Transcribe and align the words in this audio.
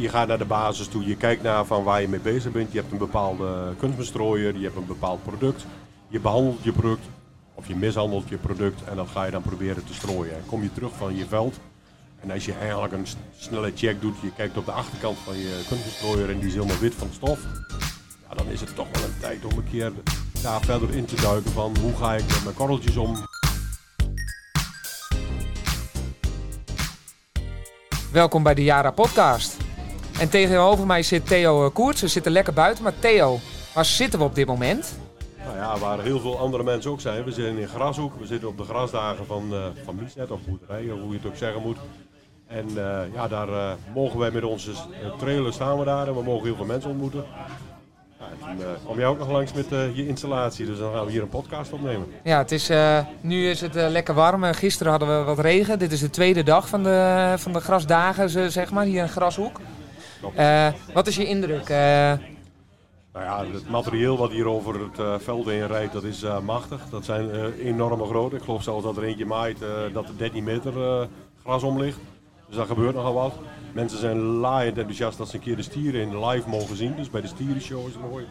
je, 0.00 0.08
gaat 0.08 0.28
naar 0.28 0.38
de 0.38 0.44
basis 0.44 0.86
toe, 0.86 1.06
je 1.06 1.16
kijkt 1.16 1.42
naar 1.42 1.64
van 1.64 1.84
waar 1.84 2.00
je 2.00 2.08
mee 2.08 2.20
bezig 2.20 2.52
bent. 2.52 2.72
Je 2.72 2.78
hebt 2.78 2.92
een 2.92 2.98
bepaalde 2.98 3.74
kunstbestrooier, 3.78 4.56
je 4.56 4.64
hebt 4.64 4.76
een 4.76 4.86
bepaald 4.86 5.22
product. 5.22 5.66
Je 6.08 6.20
behandelt 6.20 6.64
je 6.64 6.72
product 6.72 7.06
of 7.54 7.68
je 7.68 7.76
mishandelt 7.76 8.28
je 8.28 8.36
product 8.36 8.84
en 8.84 8.96
dat 8.96 9.08
ga 9.12 9.24
je 9.24 9.30
dan 9.30 9.42
proberen 9.42 9.84
te 9.84 9.94
strooien. 9.94 10.34
En 10.34 10.42
kom 10.46 10.62
je 10.62 10.72
terug 10.72 10.92
van 10.96 11.16
je 11.16 11.26
veld 11.26 11.58
en 12.20 12.30
als 12.30 12.44
je 12.44 12.52
eigenlijk 12.52 12.92
een 12.92 13.06
snelle 13.36 13.72
check 13.74 14.00
doet, 14.00 14.14
je 14.20 14.32
kijkt 14.36 14.56
op 14.56 14.64
de 14.64 14.72
achterkant 14.72 15.18
van 15.18 15.36
je 15.36 15.64
kunstbestrooier 15.68 16.30
en 16.30 16.38
die 16.38 16.48
is 16.48 16.54
helemaal 16.54 16.78
wit 16.78 16.94
van 16.94 17.08
stof. 17.12 17.38
Ja, 18.28 18.34
dan 18.34 18.46
is 18.46 18.60
het 18.60 18.74
toch 18.74 18.86
wel 18.92 19.04
een 19.04 19.18
tijd 19.20 19.44
om 19.44 19.58
een 19.58 19.70
keer 19.70 19.92
daar 20.42 20.60
verder 20.60 20.94
in 20.94 21.04
te 21.04 21.16
duiken 21.16 21.50
van 21.50 21.76
hoe 21.80 21.96
ga 21.96 22.14
ik 22.14 22.26
met 22.26 22.44
mijn 22.44 22.56
korreltjes 22.56 22.96
om. 22.96 23.16
Welkom 28.12 28.42
bij 28.42 28.54
de 28.54 28.64
Jara 28.64 28.90
Podcast. 28.90 29.67
En 30.20 30.28
tegenover 30.28 30.86
mij 30.86 31.02
zit 31.02 31.26
Theo 31.26 31.64
eh, 31.64 31.70
Koerts. 31.72 32.00
We 32.00 32.08
zitten 32.08 32.32
lekker 32.32 32.52
buiten. 32.52 32.84
Maar 32.84 32.92
Theo, 32.98 33.38
waar 33.74 33.84
zitten 33.84 34.18
we 34.18 34.24
op 34.24 34.34
dit 34.34 34.46
moment? 34.46 34.98
Nou 35.44 35.56
ja, 35.56 35.78
waar 35.78 36.00
heel 36.02 36.20
veel 36.20 36.38
andere 36.38 36.62
mensen 36.62 36.90
ook 36.90 37.00
zijn. 37.00 37.24
We 37.24 37.32
zitten 37.32 37.58
in 37.58 37.68
Grashoek, 37.68 38.12
we 38.18 38.26
zitten 38.26 38.48
op 38.48 38.56
de 38.58 38.64
grasdagen 38.64 39.26
van, 39.26 39.48
eh 39.52 39.58
van 39.84 39.94
Miesnet 39.94 40.30
of 40.30 40.40
boerderij, 40.48 40.90
of 40.92 41.00
hoe 41.00 41.10
je 41.10 41.16
het 41.18 41.26
ook 41.26 41.36
zeggen 41.36 41.62
moet. 41.62 41.76
En 42.46 42.66
eh, 42.68 42.98
ja, 43.14 43.28
daar 43.28 43.76
mogen 43.94 44.18
wij 44.18 44.30
met 44.30 44.44
onze 44.44 44.70
trailer 45.18 45.52
staan 45.52 45.78
we 45.78 45.84
daar 45.84 46.06
en 46.06 46.14
we 46.14 46.22
mogen 46.22 46.46
heel 46.46 46.56
veel 46.56 46.64
mensen 46.64 46.90
ontmoeten. 46.90 47.24
Ja, 48.20 48.48
en 48.48 48.58
kwam 48.84 48.96
jij 48.98 49.06
ook 49.06 49.18
nog 49.18 49.30
langs 49.30 49.52
met 49.52 49.66
je 49.94 50.06
installatie, 50.06 50.66
dus 50.66 50.78
dan 50.78 50.92
gaan 50.94 51.04
we 51.04 51.10
hier 51.10 51.22
een 51.22 51.28
podcast 51.28 51.72
opnemen. 51.72 52.06
Ja, 52.24 52.38
het 52.38 52.52
is, 52.52 52.70
nu 53.20 53.48
is 53.50 53.60
het 53.60 53.74
lekker 53.74 54.14
warm. 54.14 54.42
Gisteren 54.44 54.90
hadden 54.90 55.18
we 55.18 55.24
wat 55.24 55.38
regen. 55.38 55.78
Dit 55.78 55.92
is 55.92 56.00
de 56.00 56.10
tweede 56.10 56.42
dag 56.42 56.68
van 56.68 56.82
de, 56.82 57.34
van 57.36 57.52
de 57.52 57.60
grasdagen, 57.60 58.30
ze- 58.30 58.50
zeg 58.50 58.70
maar, 58.70 58.84
hier 58.84 59.02
in 59.02 59.08
Grashoek. 59.08 59.60
Eh, 60.34 60.68
wat 60.94 61.06
is 61.06 61.16
je 61.16 61.26
indruk? 61.26 61.68
Eh, 61.68 62.12
Nou 63.12 63.24
ja, 63.24 63.44
het 63.52 63.68
materieel 63.68 64.16
wat 64.18 64.30
hier 64.30 64.48
over 64.48 64.80
het 64.80 64.98
eh, 64.98 65.14
veld 65.18 65.46
heen 65.46 65.66
rijdt, 65.66 65.92
dat 65.92 66.04
is 66.04 66.24
machtig. 66.44 66.88
Dat 66.90 67.04
zijn 67.04 67.52
enorme 67.52 68.04
grote. 68.04 68.36
Ik 68.36 68.42
geloof 68.42 68.62
zelfs 68.62 68.84
dat 68.84 68.96
er 68.96 69.02
eentje 69.02 69.26
maait 69.26 69.58
dat 69.92 70.08
er 70.08 70.16
13 70.16 70.44
meter 70.44 71.08
gras 71.42 71.62
om 71.62 71.78
ligt. 71.78 71.98
Dus 72.46 72.56
daar 72.56 72.66
gebeurt 72.66 72.94
nogal 72.94 73.14
wat. 73.14 73.34
Mensen 73.72 73.98
zijn 73.98 74.18
laaiend 74.18 74.76
enthousiast 74.76 75.18
dat 75.18 75.28
ze 75.28 75.36
een 75.36 75.42
keer 75.42 75.56
de 75.56 75.62
stieren 75.62 76.00
in 76.00 76.26
live 76.26 76.48
mogen 76.48 76.76
zien. 76.76 76.96
Dus 76.96 77.10
bij 77.10 77.20
de 77.20 77.26
stierenshow 77.26 77.86
is 77.86 77.92
het 77.92 78.10
mooi. 78.10 78.26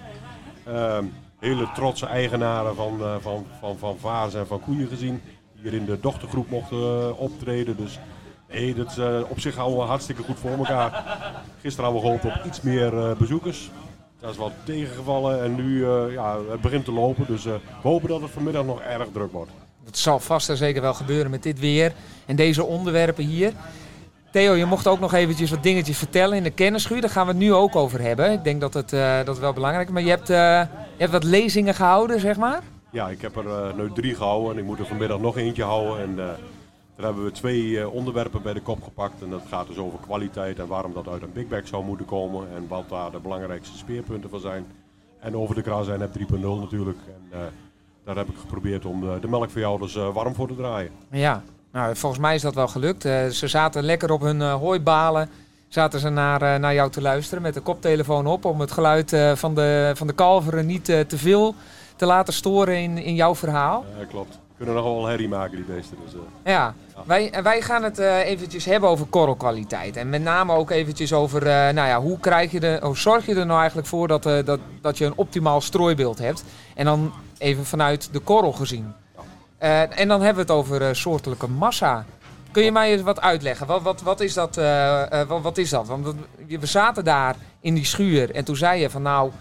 Ehm, 0.65 1.05
hele 1.39 1.71
trotse 1.73 2.05
eigenaren 2.05 2.75
van, 2.75 3.01
eh, 3.01 3.15
van, 3.19 3.45
van, 3.59 3.77
van 3.77 3.97
vaars 3.97 4.33
en 4.33 4.47
van 4.47 4.59
koeien 4.59 4.87
gezien. 4.87 5.21
Die 5.53 5.63
hier 5.63 5.73
in 5.73 5.85
de 5.85 5.99
dochtergroep 5.99 6.49
mochten 6.49 7.17
optreden. 7.17 7.77
Dus 7.77 7.99
nee, 8.49 8.75
dat 8.75 8.97
is 8.97 9.23
op 9.29 9.39
zich 9.39 9.55
houden 9.55 9.77
we 9.77 9.83
hartstikke 9.83 10.23
goed 10.23 10.39
voor 10.39 10.51
elkaar. 10.51 11.05
Gisteren 11.61 11.91
hadden 11.91 12.11
we 12.11 12.17
gehoopt 12.19 12.37
op 12.37 12.45
iets 12.45 12.61
meer 12.61 12.97
eh, 12.97 13.15
bezoekers. 13.17 13.71
Dat 14.19 14.31
is 14.31 14.37
wat 14.37 14.51
tegengevallen 14.63 15.43
en 15.43 15.55
nu 15.55 15.85
eh, 15.85 16.11
ja, 16.11 16.37
het 16.49 16.61
begint 16.61 16.85
te 16.85 16.91
lopen. 16.91 17.25
Dus 17.27 17.45
eh, 17.45 17.53
we 17.81 17.87
hopen 17.87 18.09
dat 18.09 18.21
het 18.21 18.31
vanmiddag 18.31 18.65
nog 18.65 18.81
erg 18.81 19.07
druk 19.13 19.31
wordt. 19.31 19.51
dat 19.85 19.97
zal 19.97 20.19
vast 20.19 20.49
en 20.49 20.57
zeker 20.57 20.81
wel 20.81 20.93
gebeuren 20.93 21.31
met 21.31 21.43
dit 21.43 21.59
weer 21.59 21.93
en 22.25 22.35
deze 22.35 22.63
onderwerpen 22.63 23.23
hier. 23.23 23.53
Theo, 24.31 24.53
je 24.53 24.65
mocht 24.65 24.87
ook 24.87 24.99
nog 24.99 25.13
eventjes 25.13 25.49
wat 25.49 25.63
dingetjes 25.63 25.97
vertellen 25.97 26.37
in 26.37 26.43
de 26.43 26.49
kennisschuur. 26.49 27.01
Daar 27.01 27.09
gaan 27.09 27.25
we 27.25 27.31
het 27.31 27.41
nu 27.41 27.53
ook 27.53 27.75
over 27.75 28.01
hebben. 28.01 28.31
Ik 28.31 28.43
denk 28.43 28.61
dat 28.61 28.73
het, 28.73 28.89
dat 29.25 29.39
wel 29.39 29.53
belangrijk 29.53 29.87
is. 29.87 29.93
Maar 29.93 30.03
je 30.03 30.09
hebt, 30.09 30.27
je 30.27 30.67
hebt 30.97 31.11
wat 31.11 31.23
lezingen 31.23 31.75
gehouden, 31.75 32.19
zeg 32.19 32.37
maar. 32.37 32.61
Ja, 32.91 33.09
ik 33.09 33.21
heb 33.21 33.35
er 33.35 33.73
nu 33.75 33.91
drie 33.93 34.15
gehouden 34.15 34.51
en 34.51 34.57
ik 34.57 34.63
moet 34.63 34.79
er 34.79 34.85
vanmiddag 34.85 35.19
nog 35.19 35.37
eentje 35.37 35.63
houden. 35.63 35.99
En 36.03 36.37
daar 36.97 37.05
hebben 37.05 37.23
we 37.23 37.31
twee 37.31 37.79
eh, 37.79 37.93
onderwerpen 37.93 38.41
bij 38.41 38.53
de 38.53 38.61
kop 38.61 38.83
gepakt. 38.83 39.21
En 39.21 39.29
dat 39.29 39.43
gaat 39.47 39.67
dus 39.67 39.77
over 39.77 39.99
kwaliteit 39.99 40.59
en 40.59 40.67
waarom 40.67 40.93
dat 40.93 41.07
uit 41.07 41.21
een 41.21 41.33
big 41.33 41.47
bag 41.47 41.67
zou 41.67 41.83
moeten 41.83 42.05
komen. 42.05 42.47
En 42.55 42.67
wat 42.67 42.89
daar 42.89 43.11
de 43.11 43.19
belangrijkste 43.19 43.77
speerpunten 43.77 44.29
van 44.29 44.39
zijn. 44.39 44.65
En 45.19 45.35
over 45.35 45.55
de 45.55 45.61
Grazijn 45.61 45.99
3.0 45.99 46.37
natuurlijk. 46.39 46.97
En 47.07 47.39
eh, 47.39 47.39
daar 48.03 48.15
heb 48.15 48.27
ik 48.27 48.37
geprobeerd 48.39 48.85
om 48.85 49.01
de, 49.01 49.17
de 49.21 49.27
melkveehouders 49.27 49.95
eh 49.95 50.13
warm 50.13 50.35
voor 50.35 50.47
te 50.47 50.55
draaien. 50.55 50.91
Ja, 51.11 51.43
nou, 51.71 51.95
volgens 51.95 52.21
mij 52.21 52.35
is 52.35 52.41
dat 52.41 52.55
wel 52.55 52.67
gelukt. 52.67 53.05
Eh, 53.05 53.27
ze 53.27 53.47
zaten 53.47 53.83
lekker 53.83 54.11
op 54.11 54.21
hun 54.21 54.41
eh, 54.41 54.53
hooibalen. 54.53 55.29
Zaten 55.67 55.99
ze 55.99 56.09
naar, 56.09 56.41
eh, 56.41 56.59
naar 56.59 56.73
jou 56.73 56.91
te 56.91 57.01
luisteren 57.01 57.41
met 57.43 57.53
de 57.53 57.59
koptelefoon 57.59 58.27
op. 58.27 58.45
Om 58.45 58.59
het 58.59 58.71
geluid 58.71 59.13
eh, 59.13 59.35
van, 59.35 59.55
de, 59.55 59.91
van 59.95 60.07
de 60.07 60.13
kalveren 60.13 60.65
niet 60.65 60.89
eh, 60.89 60.99
te 60.99 61.17
veel 61.17 61.55
te 61.95 62.05
laten 62.05 62.33
storen 62.33 62.77
in, 62.77 62.97
in 62.97 63.15
jouw 63.15 63.35
verhaal. 63.35 63.85
Eh, 63.99 64.07
klopt. 64.07 64.39
Kunnen 64.57 64.75
nog 64.75 64.83
wel 64.83 65.05
herrie 65.05 65.27
maken 65.27 65.55
die 65.55 65.65
beesten. 65.65 65.97
Dus, 66.05 66.13
eh, 66.13 66.51
Ja, 66.53 66.73
wij, 67.05 67.31
en 67.31 67.43
wij 67.43 67.61
gaan 67.61 67.83
het 67.83 67.99
eh, 67.99 68.25
eventjes 68.25 68.65
hebben 68.65 68.89
over 68.89 69.05
korrelkwaliteit. 69.05 69.95
En 69.95 70.09
met 70.09 70.21
name 70.21 70.53
ook 70.53 70.69
eventjes 70.69 71.13
over, 71.13 71.41
eh, 71.41 71.53
nou 71.53 71.87
ja, 71.87 72.01
hoe, 72.01 72.19
krijg 72.19 72.51
je 72.51 72.59
de, 72.59 72.79
hoe 72.81 72.97
zorg 72.97 73.25
je 73.25 73.35
er 73.35 73.45
nou 73.45 73.59
eigenlijk 73.59 73.87
voor 73.87 74.07
dat, 74.07 74.23
dat, 74.23 74.59
dat 74.81 74.97
je 74.97 75.05
een 75.05 75.13
optimaal 75.15 75.61
strooibeeld 75.61 76.17
hebt. 76.17 76.43
En 76.75 76.85
dan 76.85 77.13
even 77.37 77.65
vanuit 77.65 78.09
de 78.11 78.19
korrel 78.19 78.51
gezien. 78.51 78.93
En 79.57 80.07
dan 80.07 80.21
hebben 80.21 80.45
we 80.45 80.53
het 80.53 80.61
over 80.61 80.95
soortelijke 80.95 81.47
massa. 81.47 82.05
Kun 82.51 82.63
je 82.63 82.71
mij 82.71 82.91
eens 82.91 83.01
wat 83.01 83.21
uitleggen? 83.21 83.67
Wat, 83.67 83.81
wat, 83.81 84.01
wat, 84.01 84.19
is, 84.19 84.33
dat, 84.33 84.55
wat, 85.27 85.41
wat 85.41 85.57
is 85.57 85.69
dat? 85.69 85.87
Want 85.87 86.15
we 86.47 86.65
zaten 86.65 87.03
daar 87.03 87.35
in 87.61 87.73
die 87.73 87.85
schuur 87.85 88.35
en 88.35 88.43
toen 88.43 88.55
zei 88.55 88.81
je 88.81 88.89
van 88.89 89.01
nou, 89.01 89.31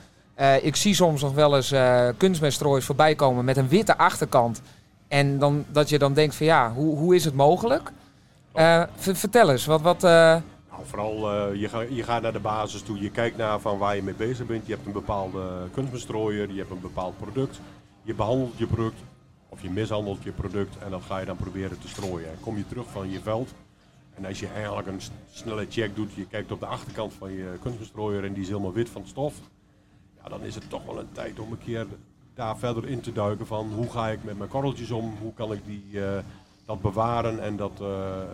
ik 0.63 0.77
zie 0.77 0.95
soms 0.95 1.23
nog 1.23 1.35
wel 1.35 1.57
eens 1.57 1.75
kunstmeststroois 2.17 2.85
voorbij 2.85 3.15
komen 3.15 3.45
met 3.45 3.57
een 3.57 3.69
witte 3.69 3.99
achterkant. 3.99 4.63
En 5.09 5.39
dan, 5.39 5.65
dat 5.69 5.89
je 5.89 5.99
dan 5.99 6.15
denkt 6.15 6.35
van 6.35 6.47
ja, 6.47 6.73
hoe, 6.73 6.97
hoe 6.97 7.15
is 7.15 7.25
het 7.25 7.35
mogelijk? 7.35 7.93
Eh, 8.53 8.83
ver- 8.95 9.17
vertel 9.17 9.51
eens, 9.51 9.67
wat, 9.67 9.81
wat, 9.81 10.05
eh, 10.05 10.11
Nou, 10.71 10.83
vooral 10.85 11.33
eh, 11.33 11.61
je, 11.61 11.69
ga, 11.69 11.81
je 11.81 12.03
gaat 12.03 12.23
naar 12.23 12.33
de 12.33 12.39
basis 12.41 12.83
toe, 12.83 13.01
je 13.01 13.11
kijkt 13.11 13.37
naar 13.37 13.61
van 13.61 13.79
waar 13.79 13.97
je 13.97 14.03
mee 14.03 14.15
bezig 14.15 14.47
bent. 14.47 14.67
Je 14.67 14.73
hebt 14.75 14.87
een 14.87 14.93
bepaalde 14.93 15.69
kunstbestrooier, 15.73 16.51
je 16.53 16.59
hebt 16.59 16.71
een 16.71 16.81
bepaald 16.81 17.17
product. 17.19 17.61
Je 18.03 18.15
behandelt 18.15 18.59
je 18.59 18.67
product 18.67 19.01
of 19.49 19.63
je 19.63 19.71
mishandelt 19.71 20.23
je 20.23 20.33
product 20.33 20.79
en 20.79 20.91
dat 20.91 21.03
ga 21.03 21.19
je 21.19 21.27
dan 21.27 21.37
proberen 21.37 21.79
te 21.79 21.89
strooien. 21.89 22.29
En 22.29 22.37
kom 22.41 22.57
je 22.57 22.67
terug 22.67 22.87
van 22.91 23.11
je 23.11 23.21
veld 23.21 23.51
en 24.15 24.25
als 24.25 24.41
je 24.41 24.49
eigenlijk 24.55 24.87
een 24.87 25.01
snelle 25.31 25.67
check 25.69 25.97
doet, 25.97 26.13
je 26.13 26.27
kijkt 26.27 26.53
op 26.53 26.61
de 26.61 26.67
achterkant 26.67 27.13
van 27.19 27.33
je 27.33 27.53
kunstbestrooier 27.63 28.25
en 28.25 28.33
die 28.33 28.43
is 28.43 28.49
helemaal 28.49 28.73
wit 28.73 28.89
van 28.89 29.03
stof. 29.07 29.35
Ja, 30.23 30.29
dan 30.29 30.43
is 30.43 30.55
het 30.55 30.71
toch 30.71 30.85
wel 30.85 30.99
een 30.99 31.13
tijd 31.13 31.39
om 31.41 31.53
een 31.53 31.59
keer 31.65 31.87
daar 32.37 32.59
verder 32.59 32.89
in 32.89 33.01
te 33.01 33.13
duiken 33.13 33.47
van 33.47 33.73
hoe 33.73 33.91
ga 33.91 34.09
ik 34.09 34.25
met 34.25 34.39
mijn 34.39 34.51
korreltjes 34.51 34.91
om, 34.91 35.15
hoe 35.21 35.33
kan 35.35 35.53
ik 35.53 35.61
die, 35.67 36.05
eh, 36.05 36.19
dat 36.65 36.81
bewaren 36.81 37.43
en 37.43 37.57
dat 37.57 37.81
eh, 37.81 38.21
eh, 38.23 38.29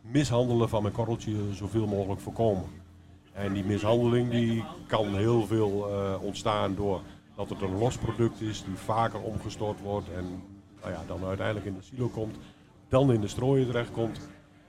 mishandelen 0.00 0.68
van 0.68 0.82
mijn 0.82 0.94
korreltje 0.94 1.34
zoveel 1.52 1.86
mogelijk 1.86 2.20
voorkomen. 2.20 2.64
En 3.32 3.52
die 3.52 3.64
mishandeling 3.64 4.30
die 4.30 4.64
kan 4.86 5.16
heel 5.16 5.46
veel 5.46 5.88
ontstaan 6.20 6.74
door 6.74 7.00
dat 7.36 7.48
het 7.48 7.60
een 7.60 7.78
los 7.78 7.96
product 7.96 8.40
is 8.40 8.64
die 8.64 8.74
vaker 8.74 9.20
omgestort 9.20 9.80
wordt 9.80 10.12
en 10.16 10.42
nou 10.80 10.92
ja, 10.92 11.02
dan 11.06 11.24
uiteindelijk 11.24 11.66
in 11.66 11.74
de 11.74 11.82
silo 11.82 12.08
komt, 12.08 12.36
dan 12.88 13.12
in 13.12 13.20
de 13.20 13.28
strooien 13.28 13.66
terechtkomt. 13.66 14.28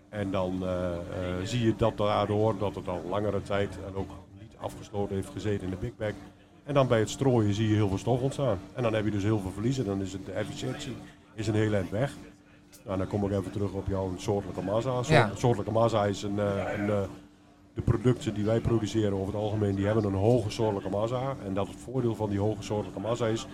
En 0.10 0.32
dan 0.32 0.64
zie 1.44 1.66
je 1.66 1.76
dat 1.76 1.98
daardoor 1.98 2.58
dat 2.58 2.76
het 2.76 2.88
al 2.88 3.02
langere 3.10 3.42
tijd 3.42 3.78
en 3.88 3.96
ook 3.96 4.10
niet 4.40 4.58
afgesloten 4.58 5.16
heeft 5.16 5.30
gezeten 5.30 5.64
in 5.64 5.70
de 5.70 5.76
big 5.76 5.96
bag. 5.96 6.14
En 6.64 6.74
dan 6.74 6.88
bij 6.88 7.00
het 7.00 7.10
strooien 7.10 7.54
zie 7.54 7.68
je 7.68 7.76
heel 7.76 7.88
veel 7.88 7.98
stof 7.98 8.22
ontstaan. 8.22 8.58
En 8.74 8.84
dan 8.84 8.94
heb 8.94 9.06
je 9.06 9.12
dus 9.12 9.24
heel 9.24 9.40
veel 9.40 9.52
verliezen. 9.52 9.86
Dan 9.86 10.02
is 10.02 10.14
het, 10.14 10.26
de 10.26 10.32
efficiëntie 10.32 10.96
is 11.34 11.48
een 11.48 11.56
heel 11.56 11.74
eind 11.74 11.90
weg. 11.90 12.14
Nou, 12.86 12.98
dan 12.98 13.08
kom 13.08 13.26
ik 13.26 13.32
even 13.32 13.52
terug 13.52 13.72
op 13.72 13.88
jouw 13.88 14.14
soortelijke 14.18 14.62
massa. 14.62 14.92
Soort- 14.92 15.08
Ja. 15.08 15.32
Soortelijke 15.36 15.72
massa 15.74 16.06
is 16.06 16.24
een, 16.24 16.40
eh, 16.40 16.74
een, 16.78 16.90
eh, 16.90 17.02
de 17.74 17.82
producten 17.82 18.34
die 18.34 18.46
wij 18.46 18.60
produceren 18.60 19.14
over 19.14 19.34
het 19.34 19.42
algemeen, 19.44 19.76
die 19.76 19.86
hebben 19.86 20.04
een 20.04 20.14
hoge 20.14 20.50
soortelijke 20.50 20.90
massa. 20.90 21.36
En 21.46 21.54
dat 21.54 21.68
het 21.68 21.76
voordeel 21.78 22.16
van 22.16 22.30
die 22.30 22.40
hoge 22.40 22.64
soortelijke 22.64 23.00
massa 23.00 23.28
is, 23.28 23.48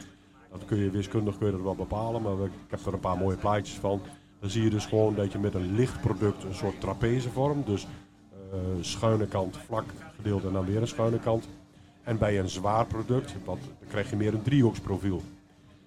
dat 0.51 0.65
kun 0.65 0.77
je 0.77 0.89
wiskundig 0.89 1.37
kun 1.37 1.45
je 1.45 1.51
dat 1.51 1.61
wel 1.61 1.75
bepalen, 1.75 2.21
maar 2.21 2.39
we- 2.39 2.45
ik 2.45 2.51
heb 2.69 2.85
er 2.85 2.93
een 2.93 2.99
paar 2.99 3.17
mooie 3.17 3.37
plaatjes 3.37 3.75
van. 3.77 4.01
Dan 4.39 4.49
zie 4.49 4.63
je 4.63 4.69
dus 4.69 4.85
gewoon 4.85 5.15
dat 5.15 5.31
je 5.31 5.39
met 5.39 5.53
een 5.53 5.75
licht 5.75 6.01
product 6.01 6.43
een 6.43 6.53
soort 6.55 6.81
trapeze 6.81 7.29
vormt. 7.29 7.65
Dus 7.65 7.87
eh, 8.51 8.57
schuine 8.81 9.25
kant, 9.27 9.57
vlak 9.57 9.85
gedeelte 10.15 10.47
en 10.47 10.53
dan 10.53 10.65
weer 10.65 10.81
een 10.81 10.87
schuine 10.87 11.19
kant. 11.19 11.47
En 12.07 12.17
bij 12.17 12.39
een 12.39 12.49
zwaar 12.49 12.85
product, 12.85 13.33
wat, 13.45 13.57
dan 13.79 13.87
krijg 13.87 14.09
je 14.09 14.15
meer 14.15 14.33
een 14.33 14.41
driehoeksprofiel. 14.41 15.21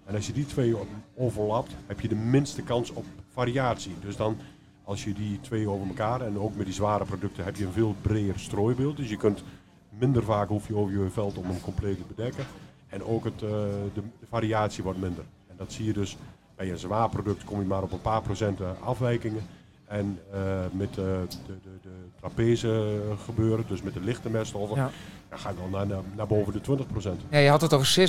En 0.04 0.14
als 0.14 0.26
je 0.26 0.32
die 0.32 0.46
twee 0.46 0.76
overlapt, 1.14 1.72
heb 1.86 2.00
je 2.00 2.08
de 2.08 2.14
minste 2.14 2.62
kans 2.62 2.90
op 2.90 3.04
variatie. 3.28 3.92
Dus 4.00 4.16
dan, 4.16 4.36
als 4.84 5.04
je 5.04 5.12
die 5.12 5.40
twee 5.40 5.68
over 5.68 5.86
elkaar 5.86 6.20
en 6.20 6.38
ook 6.38 6.56
met 6.56 6.66
die 6.66 6.74
zware 6.74 7.04
producten, 7.04 7.44
heb 7.44 7.56
je 7.56 7.64
een 7.64 7.72
veel 7.72 7.94
breder 8.00 8.38
strooibeeld. 8.38 8.96
Dus 8.96 9.08
je 9.08 9.16
kunt 9.16 9.42
minder 9.88 10.22
vaak 10.22 10.48
hoef 10.48 10.68
je 10.68 10.76
over 10.76 10.92
je 10.92 11.10
veld 11.10 11.36
om 11.36 11.44
hem 11.44 11.60
compleet 11.60 11.96
te 11.96 12.14
bedekken. 12.14 12.44
En 12.88 13.04
ook 13.04 13.24
het, 13.24 13.42
eh, 13.42 13.50
de, 13.94 14.02
de 14.20 14.26
variatie 14.28 14.82
wordt 14.82 15.00
minder. 15.00 15.24
En 15.48 15.54
dat 15.56 15.72
zie 15.72 15.84
je 15.84 15.92
dus 15.92 16.16
bij 16.56 16.70
een 16.70 16.78
zwaar 16.78 17.08
product 17.08 17.44
kom 17.44 17.60
je 17.60 17.66
maar 17.66 17.82
op 17.82 17.92
een 17.92 18.00
paar 18.00 18.22
procent 18.22 18.60
eh, 18.60 18.70
afwijkingen. 18.80 19.42
En 19.90 20.18
eh, 20.32 20.40
met 20.72 20.94
de, 20.94 21.24
de, 21.46 21.52
de, 21.62 21.70
de 21.82 21.88
trapeze 22.20 23.00
gebeuren, 23.24 23.64
dus 23.68 23.82
met 23.82 23.94
de 23.94 24.00
lichte 24.00 24.30
meststoffen, 24.30 24.76
Ja. 24.76 24.90
dan 25.28 25.38
ga 25.38 25.50
ik 25.50 25.56
wel 25.56 25.68
naar, 25.68 25.86
naar, 25.86 26.00
naar 26.16 26.26
boven 26.26 26.52
de 26.52 26.60
20%. 26.60 27.10
Ja, 27.30 27.38
je 27.38 27.48
had 27.48 27.60
het 27.60 27.72
over 27.74 28.08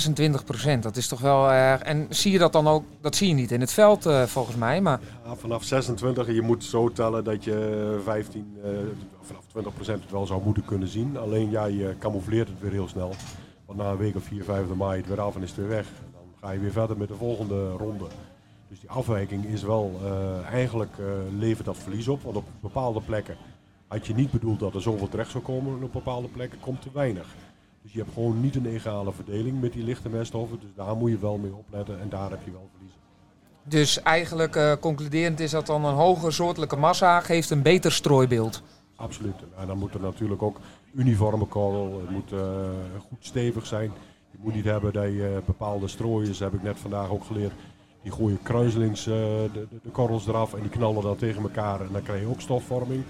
26% 0.76 0.78
Dat 0.80 0.96
is 0.96 1.08
toch 1.08 1.20
wel 1.20 1.50
erg. 1.50 1.80
En 1.82 2.06
zie 2.10 2.32
je 2.32 2.38
dat 2.38 2.52
dan 2.52 2.68
ook? 2.68 2.84
Dat 3.00 3.16
zie 3.16 3.28
je 3.28 3.34
niet 3.34 3.50
in 3.50 3.60
het 3.60 3.72
veld 3.72 4.06
eh, 4.06 4.22
volgens 4.22 4.56
mij. 4.56 4.80
Maar 4.80 5.00
Ja, 5.24 5.34
vanaf 5.34 5.64
26, 5.64 6.26
je 6.26 6.42
moet 6.42 6.64
zo 6.64 6.88
tellen 6.92 7.24
dat 7.24 7.44
je 7.44 7.98
15, 8.04 8.56
eh, 8.64 8.70
vanaf 9.22 9.44
20% 9.46 10.02
het 10.02 10.10
wel 10.10 10.26
zou 10.26 10.42
moeten 10.44 10.64
kunnen 10.64 10.88
zien. 10.88 11.16
Alleen 11.18 11.50
ja, 11.50 11.64
je 11.64 11.94
camoufleert 11.98 12.48
het 12.48 12.60
weer 12.60 12.72
heel 12.72 12.88
snel. 12.88 13.12
Want 13.66 13.78
na 13.78 13.90
een 13.90 13.96
week 13.96 14.16
of 14.16 14.22
4, 14.24 14.44
5 14.44 14.66
maai 14.76 14.98
het 15.00 15.08
weer 15.08 15.20
af 15.20 15.34
en 15.36 15.42
is 15.42 15.48
het 15.48 15.58
weer 15.58 15.68
weg. 15.68 15.86
En 15.86 16.12
dan 16.12 16.22
ga 16.40 16.50
je 16.50 16.58
weer 16.60 16.72
verder 16.72 16.96
met 16.96 17.08
de 17.08 17.14
volgende 17.14 17.70
ronde. 17.70 18.04
Dus 18.72 18.80
die 18.80 18.90
afwijking 18.90 19.44
is 19.44 19.62
wel, 19.62 20.00
eh, 20.04 20.44
eigenlijk 20.44 20.98
eh, 20.98 21.06
levert 21.38 21.66
dat 21.66 21.76
verlies 21.76 22.08
op. 22.08 22.22
Want 22.22 22.36
op 22.36 22.44
bepaalde 22.60 23.00
plekken 23.00 23.36
had 23.86 24.06
je 24.06 24.14
niet 24.14 24.30
bedoeld 24.30 24.60
dat 24.60 24.74
er 24.74 24.82
zoveel 24.82 25.08
terecht 25.08 25.30
zou 25.30 25.44
komen. 25.44 25.76
En 25.76 25.84
op 25.84 25.92
bepaalde 25.92 26.28
plekken 26.28 26.60
komt 26.60 26.82
te 26.82 26.88
weinig. 26.92 27.26
Dus 27.82 27.92
je 27.92 27.98
hebt 27.98 28.12
gewoon 28.12 28.40
niet 28.40 28.54
een 28.54 28.66
egale 28.66 29.12
verdeling 29.12 29.60
met 29.60 29.72
die 29.72 29.84
lichte 29.84 30.08
meststoffen. 30.08 30.60
Dus 30.60 30.70
daar 30.74 30.96
moet 30.96 31.10
je 31.10 31.18
wel 31.18 31.38
mee 31.38 31.54
opletten 31.54 32.00
en 32.00 32.08
daar 32.08 32.30
heb 32.30 32.40
je 32.44 32.50
wel 32.50 32.68
verliezen. 32.70 32.98
dus 33.62 34.02
eigenlijk 34.02 34.56
eh, 34.56 34.72
concluderend 34.80 35.40
is 35.40 35.50
dat 35.50 35.66
dan 35.66 35.84
een 35.84 35.94
hogere 35.94 36.30
soortelijke 36.30 36.76
massa 36.76 37.20
geeft 37.20 37.50
een 37.50 37.62
beter 37.62 37.92
strooibeeld. 37.92 38.62
Absoluut. 38.96 39.36
En 39.56 39.66
dan 39.66 39.78
moet 39.78 39.94
er 39.94 40.00
natuurlijk 40.00 40.42
ook 40.42 40.60
uniforme 40.94 41.46
korrel, 41.46 42.00
het 42.00 42.10
moet 42.10 42.40
goed 43.08 43.18
stevig 43.26 43.66
zijn. 43.66 43.92
Je 44.30 44.38
moet 44.40 44.54
niet 44.54 44.64
hebben 44.64 44.92
dat 44.92 45.04
je 45.04 45.42
bepaalde 45.46 45.88
strooiers, 45.88 46.38
heb 46.38 46.54
ik 46.54 46.62
net 46.62 46.78
vandaag 46.78 47.10
ook 47.10 47.24
geleerd, 47.24 47.52
die 48.02 48.12
gooien 48.12 48.38
kruiselings 48.42 49.06
eh, 49.06 49.12
de, 49.14 49.48
de, 49.52 49.66
de 49.82 49.90
korrels 49.90 50.26
eraf 50.26 50.54
en 50.54 50.60
die 50.60 50.70
knallen 50.70 51.02
dan 51.02 51.16
tegen 51.16 51.42
elkaar 51.42 51.80
en 51.80 51.88
dan 51.92 52.02
krijg 52.02 52.20
je 52.20 52.26
ook 52.28 52.40
stofvorming. 52.40 53.02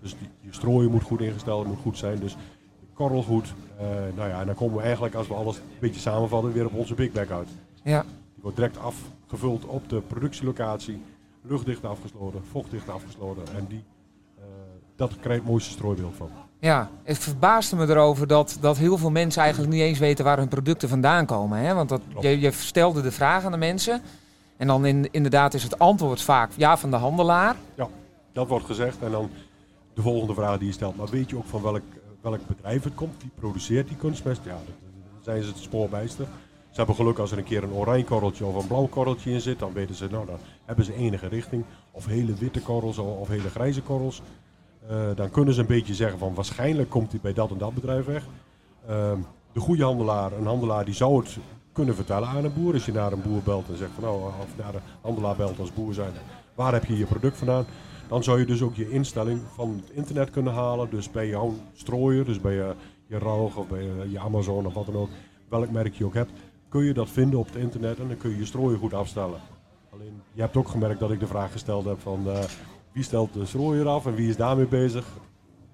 Dus 0.00 0.16
die, 0.18 0.28
je 0.40 0.52
strooien 0.52 0.90
moet 0.90 1.02
goed 1.02 1.20
ingesteld, 1.20 1.66
moet 1.66 1.78
goed 1.82 1.98
zijn. 1.98 2.18
Dus 2.18 2.32
de 2.80 2.86
korrel 2.94 3.22
goed. 3.22 3.54
Eh, 3.78 3.86
nou 4.16 4.28
ja, 4.28 4.40
en 4.40 4.46
dan 4.46 4.54
komen 4.54 4.76
we 4.76 4.82
eigenlijk, 4.82 5.14
als 5.14 5.28
we 5.28 5.34
alles 5.34 5.56
een 5.56 5.62
beetje 5.80 6.00
samenvatten, 6.00 6.52
weer 6.52 6.66
op 6.66 6.74
onze 6.74 6.94
big 6.94 7.12
bag 7.12 7.30
uit. 7.30 7.48
Ja, 7.82 8.00
Die 8.02 8.42
wordt 8.42 8.56
direct 8.56 8.78
afgevuld 8.78 9.64
op 9.64 9.88
de 9.88 10.00
productielocatie, 10.00 11.02
luchtdicht 11.42 11.84
afgesloten, 11.84 12.40
vochtdicht 12.50 12.88
afgesloten 12.88 13.42
en 13.56 13.66
die, 13.68 13.84
eh, 14.38 14.44
dat 14.96 15.10
krijgt 15.20 15.40
het 15.40 15.50
mooiste 15.50 15.70
strooibeeld 15.70 16.14
van. 16.16 16.30
ja. 16.58 16.90
Het 17.02 17.18
verbaasde 17.18 17.76
me 17.76 17.86
erover 17.88 18.26
dat, 18.26 18.58
dat 18.60 18.76
heel 18.78 18.98
veel 18.98 19.10
mensen 19.10 19.42
eigenlijk 19.42 19.72
niet 19.72 19.82
eens 19.82 19.98
weten 19.98 20.24
waar 20.24 20.38
hun 20.38 20.48
producten 20.48 20.88
vandaan 20.88 21.26
komen. 21.26 21.58
Hè? 21.58 21.74
Want 21.74 21.88
dat, 21.88 22.00
je, 22.20 22.40
je 22.40 22.50
stelde 22.50 23.02
de 23.02 23.12
vraag 23.12 23.44
aan 23.44 23.52
de 23.52 23.58
mensen. 23.58 24.02
En 24.60 24.66
dan 24.66 24.86
in, 24.86 25.08
inderdaad 25.10 25.54
is 25.54 25.62
het 25.62 25.78
antwoord 25.78 26.22
vaak 26.22 26.50
ja 26.56 26.76
van 26.76 26.90
de 26.90 26.96
handelaar. 26.96 27.56
Dat 28.32 28.48
wordt 28.48 28.64
gezegd 28.64 29.02
en 29.02 29.10
dan 29.10 29.30
de 29.94 30.02
volgende 30.02 30.34
vraag 30.34 30.58
die 30.58 30.66
je 30.66 30.72
stelt. 30.72 30.96
Maar 30.96 31.06
weet 31.06 31.30
je 31.30 31.36
ook 31.36 31.46
van 31.46 31.62
welk, 31.62 31.82
welk 32.20 32.46
bedrijf 32.46 32.84
het 32.84 32.94
komt? 32.94 33.22
Wie 33.22 33.30
produceert 33.34 33.88
die 33.88 33.96
kunstmest? 33.96 34.40
Ja, 34.44 34.50
daar 34.50 34.74
zijn 35.20 35.42
ze 35.42 35.48
het 35.48 35.58
spoorbijster. 35.58 36.26
Ze 36.70 36.76
hebben 36.76 36.94
geluk 36.94 37.18
als 37.18 37.32
er 37.32 37.38
een 37.38 37.44
keer 37.44 37.62
een 37.62 37.72
oranje 37.72 38.04
korreltje 38.04 38.44
of 38.44 38.54
een 38.62 38.66
blauw 38.66 38.86
korreltje 38.86 39.30
in 39.30 39.40
zit. 39.40 39.58
Dan 39.58 39.72
weten 39.72 39.94
ze, 39.94 40.06
nou 40.10 40.26
dan 40.26 40.38
hebben 40.64 40.84
ze 40.84 40.94
enige 40.94 41.26
richting. 41.26 41.64
Of 41.90 42.06
hele 42.06 42.34
witte 42.34 42.60
korrels 42.60 42.98
of, 42.98 43.18
of 43.18 43.28
hele 43.28 43.50
grijze 43.50 43.82
korrels. 43.82 44.22
Eh, 44.88 44.96
dan 45.14 45.30
kunnen 45.30 45.54
ze 45.54 45.60
een 45.60 45.66
beetje 45.66 45.94
zeggen 45.94 46.18
van 46.18 46.34
waarschijnlijk 46.34 46.90
komt 46.90 47.10
hij 47.10 47.20
bij 47.22 47.32
dat 47.32 47.50
en 47.50 47.58
dat 47.58 47.74
bedrijf 47.74 48.04
weg. 48.04 48.24
Ehm, 48.86 49.18
de 49.52 49.60
goede 49.60 49.84
handelaar, 49.84 50.32
een 50.32 50.46
handelaar 50.46 50.84
die 50.84 50.94
zou 50.94 51.18
het 51.18 51.38
kunnen 51.80 51.98
vertellen 51.98 52.28
aan 52.28 52.44
een 52.44 52.52
boer. 52.54 52.72
Als 52.72 52.86
je 52.86 52.92
naar 52.92 53.12
een 53.12 53.22
boer 53.22 53.42
belt 53.42 53.68
en 53.68 53.76
zegt 53.76 53.90
van 53.94 54.02
nou, 54.04 54.16
of 54.22 54.56
naar 54.56 54.74
een 54.74 54.80
handelaar 55.00 55.36
belt 55.36 55.58
als 55.58 55.72
boer 55.72 55.94
zijn, 55.94 56.12
waar 56.54 56.72
heb 56.72 56.84
je 56.84 56.96
je 56.98 57.04
product 57.04 57.36
vandaan? 57.36 57.64
Dan 58.08 58.22
zou 58.22 58.38
je 58.38 58.46
dus 58.46 58.62
ook 58.62 58.74
je 58.74 58.90
instelling 58.90 59.40
van 59.54 59.82
het 59.86 59.96
internet 59.96 60.30
kunnen 60.30 60.52
halen. 60.52 60.90
Dus 60.90 61.10
bij 61.10 61.28
jouw 61.28 61.54
strooier, 61.74 62.24
dus 62.24 62.40
bij 62.40 62.54
je, 62.54 62.74
je 63.06 63.18
Raug 63.18 63.56
of 63.56 63.68
bij 63.68 63.82
je, 63.82 64.10
je 64.10 64.18
Amazon 64.18 64.66
of 64.66 64.74
wat 64.74 64.86
dan 64.86 64.96
ook, 64.96 65.08
welk 65.48 65.70
merk 65.70 65.94
je 65.94 66.04
ook 66.04 66.14
hebt, 66.14 66.30
kun 66.68 66.84
je 66.84 66.92
dat 66.94 67.08
vinden 67.08 67.38
op 67.38 67.46
het 67.46 67.56
internet 67.56 67.98
en 67.98 68.08
dan 68.08 68.16
kun 68.16 68.30
je 68.30 68.38
je 68.38 68.44
strooier 68.46 68.78
goed 68.78 68.94
afstellen. 68.94 69.40
Alleen, 69.92 70.22
je 70.32 70.40
hebt 70.40 70.56
ook 70.56 70.68
gemerkt 70.68 71.00
dat 71.00 71.10
ik 71.10 71.20
de 71.20 71.26
vraag 71.26 71.52
gesteld 71.52 71.84
heb 71.84 72.00
van 72.00 72.30
eh, 72.30 72.38
wie 72.92 73.02
stelt 73.04 73.32
de 73.32 73.46
strooier 73.46 73.88
af 73.88 74.06
en 74.06 74.14
wie 74.14 74.28
is 74.28 74.36
daarmee 74.36 74.66
bezig? 74.66 75.06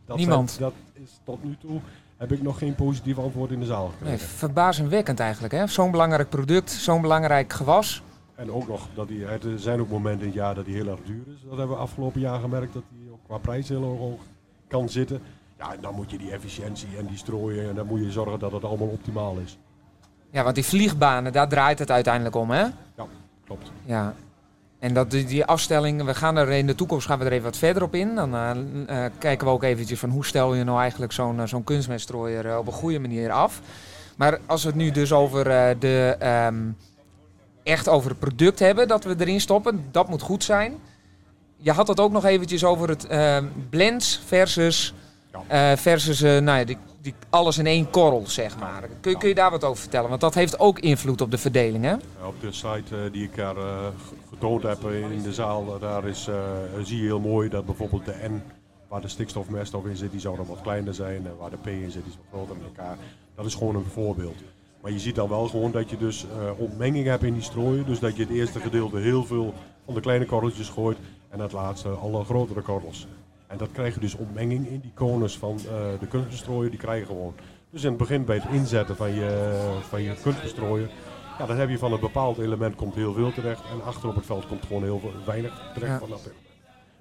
Dat 0.07 0.17
Niemand. 0.17 0.51
zijn- 0.51 0.63
dat 0.95 1.03
is 1.05 1.21
tot 1.25 1.45
nu 1.45 1.57
toe 1.61 1.81
heb 2.17 2.33
ik 2.33 2.43
nog 2.43 2.59
geen 2.59 2.75
positief 2.75 3.19
antwoord 3.19 3.51
in 3.51 3.61
de 3.61 3.67
zaal 3.67 3.87
gekregen. 3.87 4.07
Nee, 4.07 4.19
verbazingwekkend 4.19 5.21
eigenlijk. 5.21 5.53
hè? 5.53 5.67
Zo'n 5.67 5.91
belangrijk 5.91 6.29
product, 6.29 6.71
zo'n 6.71 7.01
belangrijk 7.01 7.53
gewas. 7.53 8.03
En 8.35 8.53
ook 8.53 8.69
nog, 8.69 8.89
dat 8.95 9.09
die, 9.09 9.25
er 9.27 9.41
zijn 9.57 9.81
ook 9.81 9.89
momenten 9.89 10.21
in 10.21 10.27
het 10.27 10.35
jaar 10.35 10.55
dat 10.55 10.65
die 10.65 10.75
heel 10.75 10.89
erg 10.89 11.01
duur 11.05 11.23
is. 11.27 11.41
Dat 11.49 11.59
hebben 11.59 11.77
we 11.77 11.83
afgelopen 11.83 12.21
jaar 12.21 12.41
gemerkt, 12.41 12.73
dat 12.73 12.83
die 12.91 13.11
ook 13.13 13.21
qua 13.27 13.39
prijs 13.39 13.69
heel 13.69 13.91
erg 13.91 13.99
hoog 13.99 14.21
kan 14.69 14.89
zitten. 14.89 15.21
Ja, 15.59 15.73
en 15.75 15.81
dan 15.81 15.95
moet 15.95 16.11
je 16.11 16.19
die 16.19 16.31
efficiëntie 16.33 16.89
en 16.99 17.07
die 17.07 17.17
strooien 17.17 17.69
en 17.69 17.75
dan 17.75 17.87
moet 17.87 18.01
je 18.01 18.11
zorgen 18.11 18.39
dat 18.39 18.53
het 18.53 18.65
allemaal 18.65 18.89
optimaal 18.89 19.37
is. 19.45 19.59
Ja, 20.31 20.43
want 20.43 20.55
die 20.55 20.65
vliegbanen, 20.65 21.33
daar 21.33 21.49
draait 21.49 21.79
het 21.79 21.91
uiteindelijk 21.91 22.37
om, 22.37 22.51
hè? 22.51 22.65
Klopt. 23.45 23.71
Ja. 23.85 24.15
En 24.87 24.95
dat 24.95 25.11
die, 25.11 25.25
die 25.25 25.45
afstelling, 25.45 26.05
we 26.05 26.15
gaan 26.15 26.37
er 26.37 26.49
in 26.49 26.67
de 26.67 26.75
toekomst 26.75 27.07
gaan 27.07 27.19
we 27.19 27.25
er 27.25 27.33
even 27.33 27.45
wat 27.45 27.57
verder 27.57 27.83
op 27.83 27.95
in. 27.95 28.15
Dan 28.15 28.35
eh, 28.35 28.51
eh, 29.05 29.13
kijken 29.19 29.47
we 29.47 29.53
ook 29.53 29.63
eventjes 29.63 29.99
van 29.99 30.11
hoe 30.11 30.27
stel 30.27 30.55
je 30.55 30.65
nou 30.65 30.81
eigenlijk 30.81 31.13
zo'n 31.13 31.41
eh, 31.41 31.47
zo'n 31.47 31.65
kunstmeststrooier 31.65 32.59
op 32.59 32.67
een 32.67 32.73
goede 32.73 32.99
manier 32.99 33.31
af. 33.31 33.61
Maar 34.17 34.39
als 34.47 34.63
we 34.63 34.69
het 34.69 34.77
nu 34.77 34.91
dus 34.91 35.13
over 35.13 35.45
de 35.79 36.17
ehm, 36.19 36.57
echt 37.63 37.89
over 37.89 38.11
het 38.11 38.19
product 38.19 38.59
hebben 38.59 38.89
dat 38.89 39.05
we 39.05 39.15
erin 39.19 39.41
stoppen, 39.41 39.85
dat 39.91 40.09
moet 40.09 40.23
goed 40.23 40.45
zijn. 40.45 40.75
Je 41.57 41.73
had 41.73 41.89
het 41.89 42.01
ook 42.01 42.13
nog 42.13 42.25
eventjes 42.25 42.65
over 42.65 42.89
het 42.89 43.07
ehm, 43.07 43.45
blends 43.71 44.21
versus, 44.27 44.95
Ja. 45.49 45.77
versus 45.77 46.21
nou 46.21 46.59
ja, 46.59 46.65
die, 46.65 46.79
die 47.07 47.15
alles 47.31 47.59
in 47.59 47.67
één 47.67 47.91
korrel, 47.91 48.23
zeg 48.27 48.59
maar. 48.59 48.89
Kun, 49.01 49.11
je- 49.11 49.19
kun 49.19 49.29
je 49.29 49.35
daar 49.35 49.51
wat 49.51 49.65
over 49.65 49.81
vertellen? 49.83 50.09
Want 50.09 50.21
dat 50.21 50.35
heeft 50.35 50.59
ook 50.59 50.79
invloed 50.79 51.21
op 51.21 51.31
de 51.31 51.39
verdeling, 51.39 51.85
hè? 51.85 51.95
Op 52.27 52.41
de 52.41 52.53
site 52.53 52.97
eh, 53.05 53.13
die 53.13 53.23
ik 53.25 53.37
daar 53.37 53.57
eh, 53.57 53.87
getoond 54.29 54.63
heb 54.63 54.85
in 54.91 55.23
de 55.23 55.33
zaal, 55.33 55.75
eh, 55.75 55.81
daar 55.81 56.05
is, 56.05 56.29
zie 56.83 56.97
je 56.99 57.03
heel 57.05 57.21
mooi 57.21 57.49
dat 57.49 57.65
bijvoorbeeld 57.67 58.05
de 58.05 58.15
N, 58.29 58.43
waar 58.89 59.01
de 59.01 59.09
stikstofmeststof 59.09 59.85
in 59.85 59.97
zit, 59.97 60.11
die 60.11 60.21
zou 60.21 60.37
dan 60.37 60.47
wat 60.47 60.61
kleiner 60.61 60.95
zijn. 60.95 61.27
En 61.27 61.37
waar 61.39 61.51
de 61.51 61.57
P 61.57 61.67
in 61.67 61.91
zit, 61.91 62.03
die 62.05 62.13
is 62.13 62.19
wat 62.19 62.27
groter 62.33 62.57
met 62.57 62.65
elkaar. 62.77 62.97
Dat 63.35 63.47
is 63.47 63.55
gewoon 63.55 63.75
een 63.77 63.85
voorbeeld. 63.93 64.37
Maar 64.81 64.93
je 64.93 64.99
ziet 65.01 65.15
dan 65.15 65.29
wel 65.29 65.49
gewoon 65.49 65.71
dat 65.71 65.91
je 65.91 65.97
dus 65.97 66.25
eh, 66.25 66.51
ontmenging 66.61 67.07
hebt 67.07 67.23
in 67.23 67.33
die 67.35 67.43
strooien. 67.43 67.87
Dus 67.87 67.99
dat 67.99 68.17
je 68.17 68.23
het 68.23 68.33
eerste 68.33 68.61
gedeelte 68.61 68.99
heel 68.99 69.25
veel 69.25 69.55
van 69.85 69.95
de 69.95 70.01
kleine 70.01 70.27
korreltjes 70.27 70.69
gooit 70.69 70.97
en 71.31 71.41
het 71.41 71.53
laatste 71.53 71.89
alle 71.89 72.25
grotere 72.25 72.61
korrels. 72.61 73.07
En 73.47 73.57
dat 73.59 73.69
krijg 73.73 73.95
je 73.95 74.01
dus 74.01 74.15
ontmenging 74.15 74.69
in 74.69 74.81
die 74.81 74.93
konus 74.95 75.39
van 75.39 75.57
eh, 75.59 76.01
de 76.01 76.07
kunstbestrooier, 76.07 76.71
die 76.71 76.79
krijg 76.79 77.01
je 77.01 77.07
gewoon. 77.07 77.35
Dus 77.71 77.83
in 77.83 77.89
het 77.89 77.99
begin 77.99 78.25
bij 78.25 78.37
het 78.37 78.45
inzetten 78.53 78.97
van 78.97 79.15
je, 79.15 79.53
van 79.89 80.03
je 80.03 80.15
kunstbestrooier, 80.23 80.91
ja, 81.39 81.47
dan 81.47 81.57
heb 81.57 81.69
je 81.69 81.79
van 81.79 81.93
een 81.93 82.01
bepaald 82.01 82.39
element 82.39 82.75
komt 82.75 82.95
heel 82.95 83.13
veel 83.13 83.33
terecht 83.33 83.61
en 83.73 83.85
achter 83.85 84.09
op 84.09 84.15
het 84.15 84.27
veld 84.27 84.47
komt 84.47 84.67
gewoon 84.67 84.83
heel 84.83 84.99
veel, 84.99 85.13
weinig 85.27 85.71
terecht 85.75 85.93
Ja. 85.93 85.99
van 85.99 86.09
dat 86.09 86.19
element. 86.21 86.45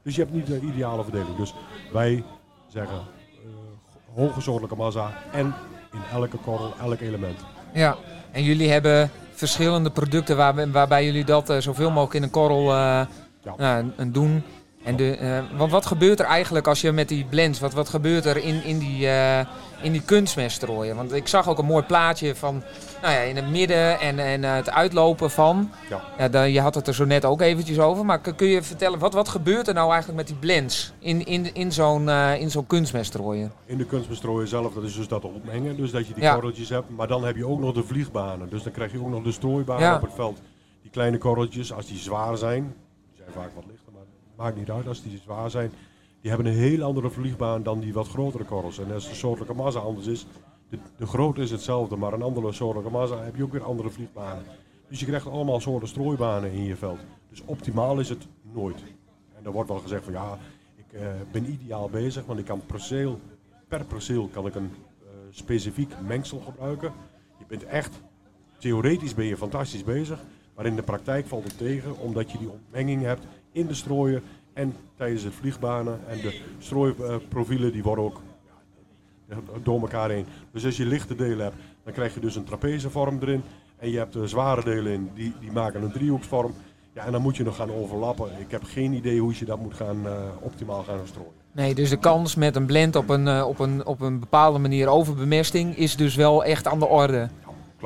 Dus 0.02 0.16
je 0.16 0.22
hebt 0.22 0.34
niet 0.34 0.48
de 0.48 0.60
ideale 0.60 1.04
verdeling. 1.04 1.36
Dus 1.38 1.54
wij 1.94 2.24
zeggen 2.68 2.96
eh, 2.98 4.16
hoge 4.16 4.42
soortelijke 4.42 4.76
massa 4.76 5.12
en 5.32 5.54
in 5.92 6.00
elke 6.14 6.38
korrel, 6.38 6.74
elk 6.82 7.00
element. 7.00 7.40
Ja, 7.74 7.96
en 8.32 8.44
jullie 8.44 8.70
hebben 8.70 9.10
verschillende 9.32 9.90
producten 9.92 10.38
waar, 10.38 10.72
waarbij 10.72 11.06
jullie 11.06 11.26
dat 11.26 11.50
eh, 11.50 11.58
zoveel 11.58 11.90
mogelijk 11.90 12.14
in 12.14 12.24
een 12.24 12.30
korrel 12.30 12.72
eh, 12.74 13.06
Ja. 13.58 13.84
een 13.96 14.12
doen. 14.12 14.44
En 14.86 14.96
de, 14.96 15.18
eh, 15.18 15.58
want 15.58 15.72
wat 15.72 15.86
gebeurt 15.86 16.20
er 16.20 16.26
eigenlijk 16.26 16.68
als 16.68 16.82
je 16.82 16.92
met 16.92 17.08
die 17.08 17.26
blends, 17.26 17.60
wat, 17.60 17.74
wat 17.74 17.90
gebeurt 17.90 18.26
er 18.26 18.38
in, 18.38 18.64
in 18.64 18.80
die, 18.80 19.08
eh 19.08 19.46
in 19.82 19.92
die 19.92 20.02
kunstmest 20.02 20.56
strooien? 20.56 20.96
Want 20.96 21.14
ik 21.14 21.28
zag 21.28 21.50
ook 21.50 21.58
een 21.58 21.66
mooi 21.66 21.84
plaatje 21.84 22.36
van 22.36 22.64
nou 23.02 23.14
ja, 23.14 23.20
in 23.20 23.36
het 23.36 23.50
midden 23.50 24.00
en, 24.00 24.20
en 24.20 24.44
eh, 24.44 24.54
het 24.56 24.70
uitlopen 24.70 25.32
van. 25.32 25.72
Ja. 25.90 26.02
Ja, 26.18 26.28
dan, 26.30 26.52
je 26.52 26.60
had 26.62 26.76
het 26.76 26.88
er 26.88 26.94
zo 26.94 27.06
net 27.06 27.26
ook 27.26 27.42
eventjes 27.42 27.80
over, 27.80 28.06
maar 28.06 28.20
kun, 28.20 28.48
je 28.48 28.64
vertellen, 28.64 29.00
wat, 29.00 29.14
wat 29.14 29.30
gebeurt 29.30 29.68
er 29.68 29.74
nou 29.74 29.88
eigenlijk 29.92 30.18
met 30.18 30.28
die 30.28 30.36
blends 30.36 30.94
in, 31.00 31.26
in, 31.26 31.54
in 31.56 31.72
zo'n 31.72 32.10
in 32.10 32.52
zo'n 32.52 32.68
kunstmest 32.68 33.06
strooien? 33.08 33.52
In 33.66 33.78
de 33.78 33.86
kunstbestrooier 33.86 34.48
zelf, 34.48 34.74
dat 34.74 34.84
is 34.84 34.96
dus 34.96 35.08
dat 35.08 35.24
ontmengen, 35.26 35.78
dus 35.78 35.92
dat 35.92 36.08
je 36.08 36.14
die 36.14 36.24
Ja. 36.24 36.34
korreltjes 36.34 36.70
hebt. 36.70 36.90
Maar 36.90 37.08
dan 37.08 37.24
heb 37.24 37.36
je 37.36 37.48
ook 37.48 37.60
nog 37.60 37.74
de 37.74 37.84
vliegbanen. 37.84 38.50
Dus 38.50 38.64
dan 38.64 38.72
krijg 38.72 38.92
je 38.92 39.00
ook 39.00 39.10
nog 39.10 39.24
de 39.24 39.32
strooibanen 39.32 39.84
Ja. 39.84 39.96
op 39.96 40.02
het 40.02 40.14
veld. 40.16 40.40
Die 40.82 40.92
kleine 40.92 41.18
korreltjes, 41.18 41.74
als 41.74 41.86
die 41.86 41.98
zwaar 41.98 42.38
zijn, 42.38 42.64
die 42.64 43.16
zijn 43.16 43.30
vaak 43.34 43.50
wat 43.56 43.64
lichter, 43.68 43.85
het 43.85 43.85
maakt 44.38 44.58
niet 44.58 44.72
uit 44.72 44.88
als 44.88 45.04
die 45.04 45.18
zwaar 45.18 45.50
zijn. 45.50 45.72
Die 46.22 46.34
hebben 46.34 46.52
een 46.52 46.60
heel 46.60 46.84
andere 46.84 47.10
vliegbaan 47.10 47.64
dan 47.64 47.80
die 47.80 47.94
wat 47.94 48.08
grotere 48.08 48.44
korrels. 48.44 48.80
En 48.80 48.92
als 48.92 49.10
de 49.10 49.16
soortelijke 49.16 49.56
massa 49.56 49.80
anders 49.80 50.08
is, 50.08 50.26
de, 50.70 50.78
de 50.98 51.06
grootte 51.06 51.42
is 51.42 51.52
hetzelfde, 51.52 51.96
maar 51.96 52.14
een 52.14 52.22
andere 52.22 52.52
soortelijke 52.52 52.92
massa 52.92 53.24
heb 53.24 53.36
je 53.36 53.44
ook 53.44 53.52
weer 53.52 53.64
andere 53.64 53.90
vliegbanen. 53.90 54.44
Dus 54.90 55.00
je 55.00 55.06
krijgt 55.06 55.28
allemaal 55.28 55.60
soorten 55.60 55.88
strooibanen 55.88 56.52
in 56.52 56.64
je 56.64 56.76
veld. 56.76 57.00
Dus 57.30 57.42
optimaal 57.46 58.00
is 58.00 58.10
het 58.10 58.28
nooit. 58.54 58.84
En 59.34 59.46
er 59.46 59.52
wordt 59.52 59.70
wel 59.70 59.80
gezegd 59.80 60.04
van 60.04 60.14
ja, 60.14 60.38
ik 60.76 61.00
eh, 61.00 61.08
ben 61.32 61.52
ideaal 61.52 61.90
bezig, 61.90 62.26
want 62.26 62.40
ik 62.40 62.46
kan 62.46 62.66
perceel, 62.66 63.20
per 63.68 63.86
perceel 63.86 64.28
kan 64.28 64.46
ik 64.46 64.56
een 64.56 64.72
eh, 65.02 65.10
specifiek 65.30 65.94
mengsel 66.02 66.40
gebruiken. 66.40 66.94
Je 67.38 67.46
bent 67.48 67.64
echt, 67.64 68.02
theoretisch 68.58 69.14
ben 69.14 69.26
je 69.26 69.38
fantastisch 69.38 69.84
bezig, 69.84 70.24
maar 70.56 70.66
in 70.66 70.76
de 70.76 70.84
praktijk 70.84 71.28
valt 71.28 71.44
het 71.44 71.58
tegen, 71.58 72.00
omdat 72.00 72.32
je 72.32 72.38
die 72.38 72.50
ontmenging 72.50 73.02
hebt 73.02 73.26
in 73.52 73.68
de 73.68 73.74
strooien, 73.74 74.24
en 74.56 74.76
tijdens 74.98 75.24
het 75.24 75.34
vliegbanen. 75.34 76.00
En 76.08 76.18
de 76.18 76.42
strooiprofielen 76.60 77.72
die 77.72 77.84
worden 77.84 78.04
ook 78.04 78.22
door 79.64 79.82
elkaar 79.82 80.10
heen. 80.10 80.26
Dus 80.52 80.66
als 80.66 80.78
je 80.78 80.86
lichte 80.86 81.16
delen 81.16 81.44
hebt, 81.44 81.56
dan 81.84 81.94
krijg 81.94 82.14
je 82.14 82.20
dus 82.20 82.36
een 82.36 82.44
trapezevorm 82.44 83.18
erin. 83.22 83.44
En 83.78 83.92
je 83.92 83.98
hebt 83.98 84.14
de 84.14 84.28
zware 84.28 84.64
delen 84.64 84.94
in, 84.94 85.10
die, 85.14 85.34
die 85.40 85.52
maken 85.52 85.84
een 85.84 85.92
driehoeksvorm. 85.92 86.54
Ja, 86.94 87.06
en 87.06 87.12
dan 87.12 87.22
moet 87.22 87.38
je 87.38 87.44
nog 87.44 87.56
gaan 87.56 87.72
overlappen. 87.72 88.30
Ik 88.40 88.52
heb 88.52 88.64
geen 88.64 88.94
idee 88.94 89.20
hoe 89.20 89.34
je 89.38 89.46
dat 89.46 89.60
moet 89.60 89.74
gaan, 89.74 90.08
eh, 90.08 90.14
optimaal 90.40 90.84
gaan 90.84 91.00
strooien. 91.04 91.32
Nee, 91.52 91.76
dus 91.76 91.90
de 91.90 91.98
kans 91.98 92.36
met 92.36 92.56
een 92.56 92.66
blend 92.66 92.96
op 92.96 93.10
een, 93.10 93.28
eh, 93.28 93.48
op 93.48 93.60
een, 93.60 93.86
op 93.86 94.02
een 94.02 94.20
bepaalde 94.20 94.60
manier 94.60 94.88
overbemesting 94.88 95.78
is 95.78 95.96
dus 95.96 96.16
wel 96.16 96.44
echt 96.44 96.68
aan 96.68 96.80
de 96.80 96.88
orde. 96.88 97.30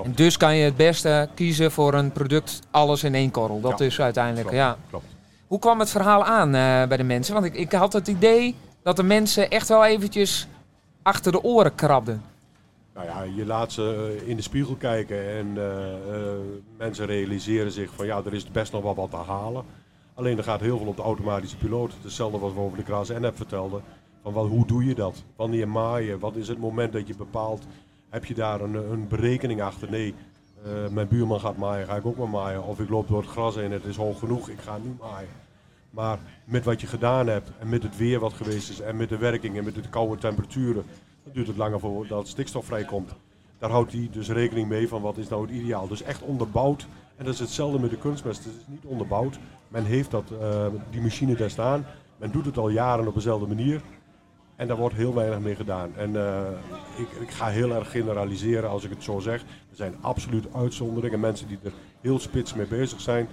Klopt. 0.01 0.18
En 0.18 0.24
dus 0.24 0.38
kan 0.38 0.56
je 0.56 0.63
het 0.63 0.75
beste 0.75 1.29
kiezen 1.36 1.72
voor 1.72 1.94
een 1.94 2.12
product 2.12 2.60
alles 2.72 3.03
in 3.03 3.15
één 3.15 3.32
korrel. 3.32 3.62
Dat 3.62 3.79
Ja, 3.79 3.86
is 3.86 4.01
uiteindelijk, 4.01 4.48
klopt, 4.48 4.63
ja. 4.63 4.77
klopt. 4.89 5.06
Hoe 5.48 5.60
kwam 5.60 5.79
het 5.79 5.89
verhaal 5.89 6.24
aan 6.25 6.48
eh, 6.48 6.88
bij 6.88 6.98
de 6.98 7.03
mensen? 7.03 7.34
Want 7.34 7.46
ik, 7.46 7.53
ik 7.56 7.72
had 7.72 7.94
het 7.94 8.08
idee 8.08 8.56
dat 8.84 8.96
de 8.96 9.03
mensen 9.03 9.50
echt 9.50 9.68
wel 9.68 9.86
eventjes 9.86 10.48
achter 11.01 11.32
de 11.32 11.44
oren 11.44 11.75
krabden. 11.75 12.22
Nou 12.94 13.08
ja, 13.08 13.24
je 13.36 13.46
laat 13.46 13.72
ze 13.72 14.18
eh, 14.22 14.29
in 14.29 14.36
de 14.36 14.41
spiegel 14.41 14.75
kijken 14.75 15.29
en 15.29 15.48
eh, 15.58 16.34
mensen 16.77 17.06
realiseren 17.06 17.72
zich 17.72 17.91
van 17.96 18.06
ja, 18.06 18.22
er 18.25 18.34
is 18.34 18.51
best 18.51 18.72
nog 18.72 18.84
wel 18.84 18.96
wat 18.96 19.10
te 19.12 19.18
halen. 19.18 19.63
Alleen 20.13 20.38
er 20.38 20.44
gaat 20.44 20.60
heel 20.60 20.77
veel 20.77 20.88
op 20.88 20.96
de 20.96 21.01
automatische 21.01 21.58
piloot. 21.58 21.94
Hetzelfde 22.03 22.38
wat 22.38 22.53
we 22.53 22.60
over 22.60 22.77
de 22.77 22.84
Kras 22.84 23.10
N-app 23.10 23.36
vertelden. 23.36 23.82
Van 24.24 24.34
wat, 24.34 24.48
hoe 24.48 24.65
doe 24.68 24.86
je 24.86 24.96
dat? 24.96 25.24
Wanneer 25.36 25.68
maaien? 25.68 26.20
Wat 26.20 26.36
is 26.36 26.48
het 26.48 26.58
moment 26.60 26.94
dat 26.94 27.08
je 27.08 27.15
bepaalt? 27.15 27.65
Heb 28.10 28.25
je 28.25 28.34
daar 28.34 28.62
een, 28.62 28.74
een 28.74 29.08
berekening 29.08 29.62
achter? 29.62 29.89
Nee, 29.89 30.16
eh, 30.63 30.88
mijn 30.88 31.08
buurman 31.08 31.39
gaat 31.39 31.58
maaien, 31.58 31.88
ga 31.88 31.96
ik 31.96 32.06
ook 32.06 32.18
maar 32.18 32.30
maaien. 32.30 32.63
Of 32.63 32.80
ik 32.80 32.89
loop 32.89 33.08
door 33.08 33.22
het 33.22 33.30
gras 33.30 33.56
heen, 33.56 33.72
het 33.72 33.86
is 33.86 33.96
hoog 33.96 34.20
genoeg, 34.20 34.50
ik 34.50 34.60
ga 34.60 34.78
nu 34.78 34.96
maaien. 35.00 35.30
Maar 35.89 36.20
met 36.44 36.66
wat 36.66 36.82
je 36.82 36.88
gedaan 36.88 37.28
hebt 37.28 37.51
en 37.60 37.70
met 37.70 37.84
het 37.84 37.98
weer 37.98 38.20
wat 38.20 38.34
geweest 38.34 38.70
is 38.70 38.80
en 38.80 38.98
met 38.98 39.10
de 39.10 39.18
werking 39.18 39.58
en 39.58 39.63
met 39.63 39.75
de 39.75 39.89
koude 39.89 40.18
temperaturen, 40.18 40.84
dan 41.24 41.34
duurt 41.34 41.48
het 41.48 41.58
langer 41.58 41.80
voordat 41.80 42.28
stikstof 42.28 42.66
vrijkomt. 42.66 43.12
Daar 43.58 43.70
houdt 43.70 43.92
hij 43.92 44.10
dus 44.12 44.30
rekening 44.30 44.68
mee 44.68 44.88
van 44.88 45.01
wat 45.01 45.18
is 45.18 45.28
nou 45.28 45.42
het 45.42 45.51
ideaal. 45.51 45.88
Dus 45.88 46.01
echt 46.01 46.22
onderbouwd. 46.22 46.88
En 47.16 47.25
dat 47.25 47.34
is 47.34 47.39
hetzelfde 47.39 47.80
met 47.80 47.89
de 47.89 47.98
kunstmest. 47.98 48.44
Het 48.44 48.54
is 48.54 48.68
niet 48.68 48.86
onderbouwd. 48.86 49.39
Men 49.68 49.84
heeft 49.84 50.12
dat, 50.12 50.32
eh, 50.42 50.66
die 50.89 51.01
machine 51.01 51.36
daar 51.36 51.50
staan. 51.50 51.86
Men 52.18 52.32
doet 52.32 52.46
het 52.46 52.58
al 52.58 52.70
jaren 52.70 53.08
op 53.08 53.13
dezelfde 53.13 53.48
manier. 53.48 53.82
En 54.60 54.68
daar 54.68 54.78
wordt 54.78 54.96
heel 54.96 55.13
weinig 55.13 55.39
mee 55.39 55.56
gedaan. 55.56 55.92
En 55.96 56.16
eh, 56.16 56.42
ik, 56.98 57.08
ik 57.22 57.32
ga 57.32 57.48
heel 57.48 57.75
erg 57.75 57.92
generaliseren 57.92 58.70
als 58.70 58.84
ik 58.84 58.89
het 58.89 59.04
zo 59.04 59.20
zeg. 59.20 59.42
Er 59.42 59.75
zijn 59.75 59.96
absoluut 60.01 60.46
uitzonderingen. 60.54 61.20
Mensen 61.20 61.48
die 61.48 61.60
er 61.63 61.72
heel 62.01 62.20
spits 62.20 62.54
mee 62.54 62.66
bezig 62.66 63.01
zijn. 63.01 63.28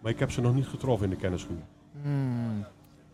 Maar 0.00 0.12
ik 0.12 0.18
heb 0.18 0.30
ze 0.30 0.40
nog 0.40 0.54
niet 0.54 0.66
getroffen 0.66 1.04
in 1.04 1.14
de 1.14 1.20
kennisschoenen. 1.20 1.64
Hmm. 2.02 2.64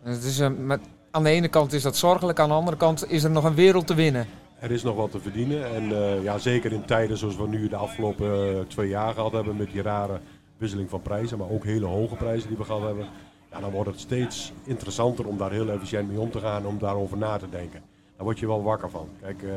Het 0.01 0.23
is, 0.23 0.39
eh, 0.39 0.49
met, 0.57 0.79
aan 1.11 1.23
de 1.23 1.29
ene 1.29 1.47
kant 1.47 1.73
is 1.73 1.81
dat 1.81 1.95
zorgelijk, 1.95 2.39
aan 2.39 2.49
de 2.49 2.55
andere 2.55 2.77
kant 2.77 3.11
is 3.11 3.23
er 3.23 3.31
nog 3.31 3.43
een 3.43 3.55
wereld 3.55 3.87
te 3.87 3.95
winnen. 3.95 4.25
Er 4.59 4.71
is 4.71 4.83
nog 4.83 4.95
wat 4.95 5.11
te 5.11 5.19
verdienen. 5.19 5.75
En 5.75 5.91
eh, 5.91 6.23
ja, 6.23 6.37
zeker 6.37 6.71
in 6.71 6.85
tijden 6.85 7.17
zoals 7.17 7.37
we 7.37 7.47
nu 7.47 7.67
de 7.67 7.75
afgelopen 7.75 8.65
twee 8.67 8.89
jaar 8.89 9.13
gehad 9.13 9.31
hebben 9.31 9.57
met 9.57 9.71
die 9.71 9.81
rare 9.81 10.19
wisseling 10.57 10.89
van 10.89 11.01
prijzen, 11.01 11.37
maar 11.37 11.49
ook 11.49 11.63
hele 11.63 11.85
hoge 11.85 12.15
prijzen 12.15 12.47
die 12.47 12.57
we 12.57 12.63
gehad 12.63 12.81
hebben. 12.81 13.07
Ja, 13.57 13.63
dan 13.63 13.71
wordt 13.71 13.89
het 13.89 13.99
steeds 13.99 14.53
interessanter 14.63 15.27
om 15.27 15.37
daar 15.37 15.51
heel 15.51 15.69
efficiënt 15.69 16.09
mee 16.09 16.19
om 16.19 16.31
te 16.31 16.39
gaan, 16.39 16.65
om 16.65 16.77
daarover 16.79 17.17
na 17.17 17.37
te 17.37 17.49
denken. 17.49 17.81
Daar 18.15 18.25
word 18.25 18.39
je 18.39 18.47
wel 18.47 18.63
wakker 18.63 18.89
van. 18.89 19.09
Kijk, 19.21 19.43
eh, 19.43 19.49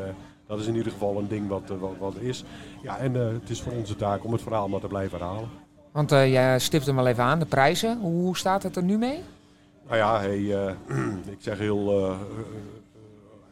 dat 0.47 0.61
is 0.61 0.66
in 0.66 0.76
ieder 0.76 0.92
geval 0.92 1.19
een 1.19 1.28
ding 1.28 1.49
wat, 1.49 1.71
eh, 1.71 1.76
wat, 1.78 1.97
wat 1.99 2.14
is. 2.16 2.45
Ja, 2.83 2.99
en 2.99 3.16
eh, 3.16 3.33
het 3.33 3.50
is 3.50 3.61
voor 3.61 3.73
onze 3.73 3.97
taak 3.97 4.25
om 4.25 4.33
het 4.33 4.42
verhaal 4.42 4.69
maar 4.69 4.80
te 4.80 4.87
blijven 4.87 5.19
herhalen. 5.19 5.49
Want 5.92 6.11
jij 6.11 6.59
stipt 6.59 6.87
hem 6.87 6.99
al 6.99 7.07
even 7.07 7.25
aan, 7.25 7.38
de 7.38 7.47
prijzen. 7.47 7.99
Hoe 8.00 8.37
staat 8.37 8.62
het 8.62 8.76
er 8.76 8.83
nu 8.83 8.99
mee? 8.99 9.23
Nou 9.88 9.97
ja, 9.97 10.21
ik 11.37 11.38
zeg 11.38 11.59
heel, 11.59 12.16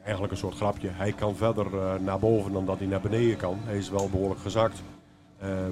eigenlijk 0.03 0.33
een 0.33 0.39
soort 0.39 0.57
grapje. 0.57 0.89
Hij 0.93 1.13
kan 1.13 1.37
verder 1.37 1.67
naar 2.01 2.19
boven 2.19 2.53
dan 2.53 2.67
dat 2.67 2.79
hij 2.79 2.87
naar 2.87 3.01
beneden 3.01 3.37
kan. 3.37 3.59
Hij 3.65 3.77
is 3.77 3.91
wel 3.91 4.09
behoorlijk 4.09 4.41
gezakt. 4.41 4.83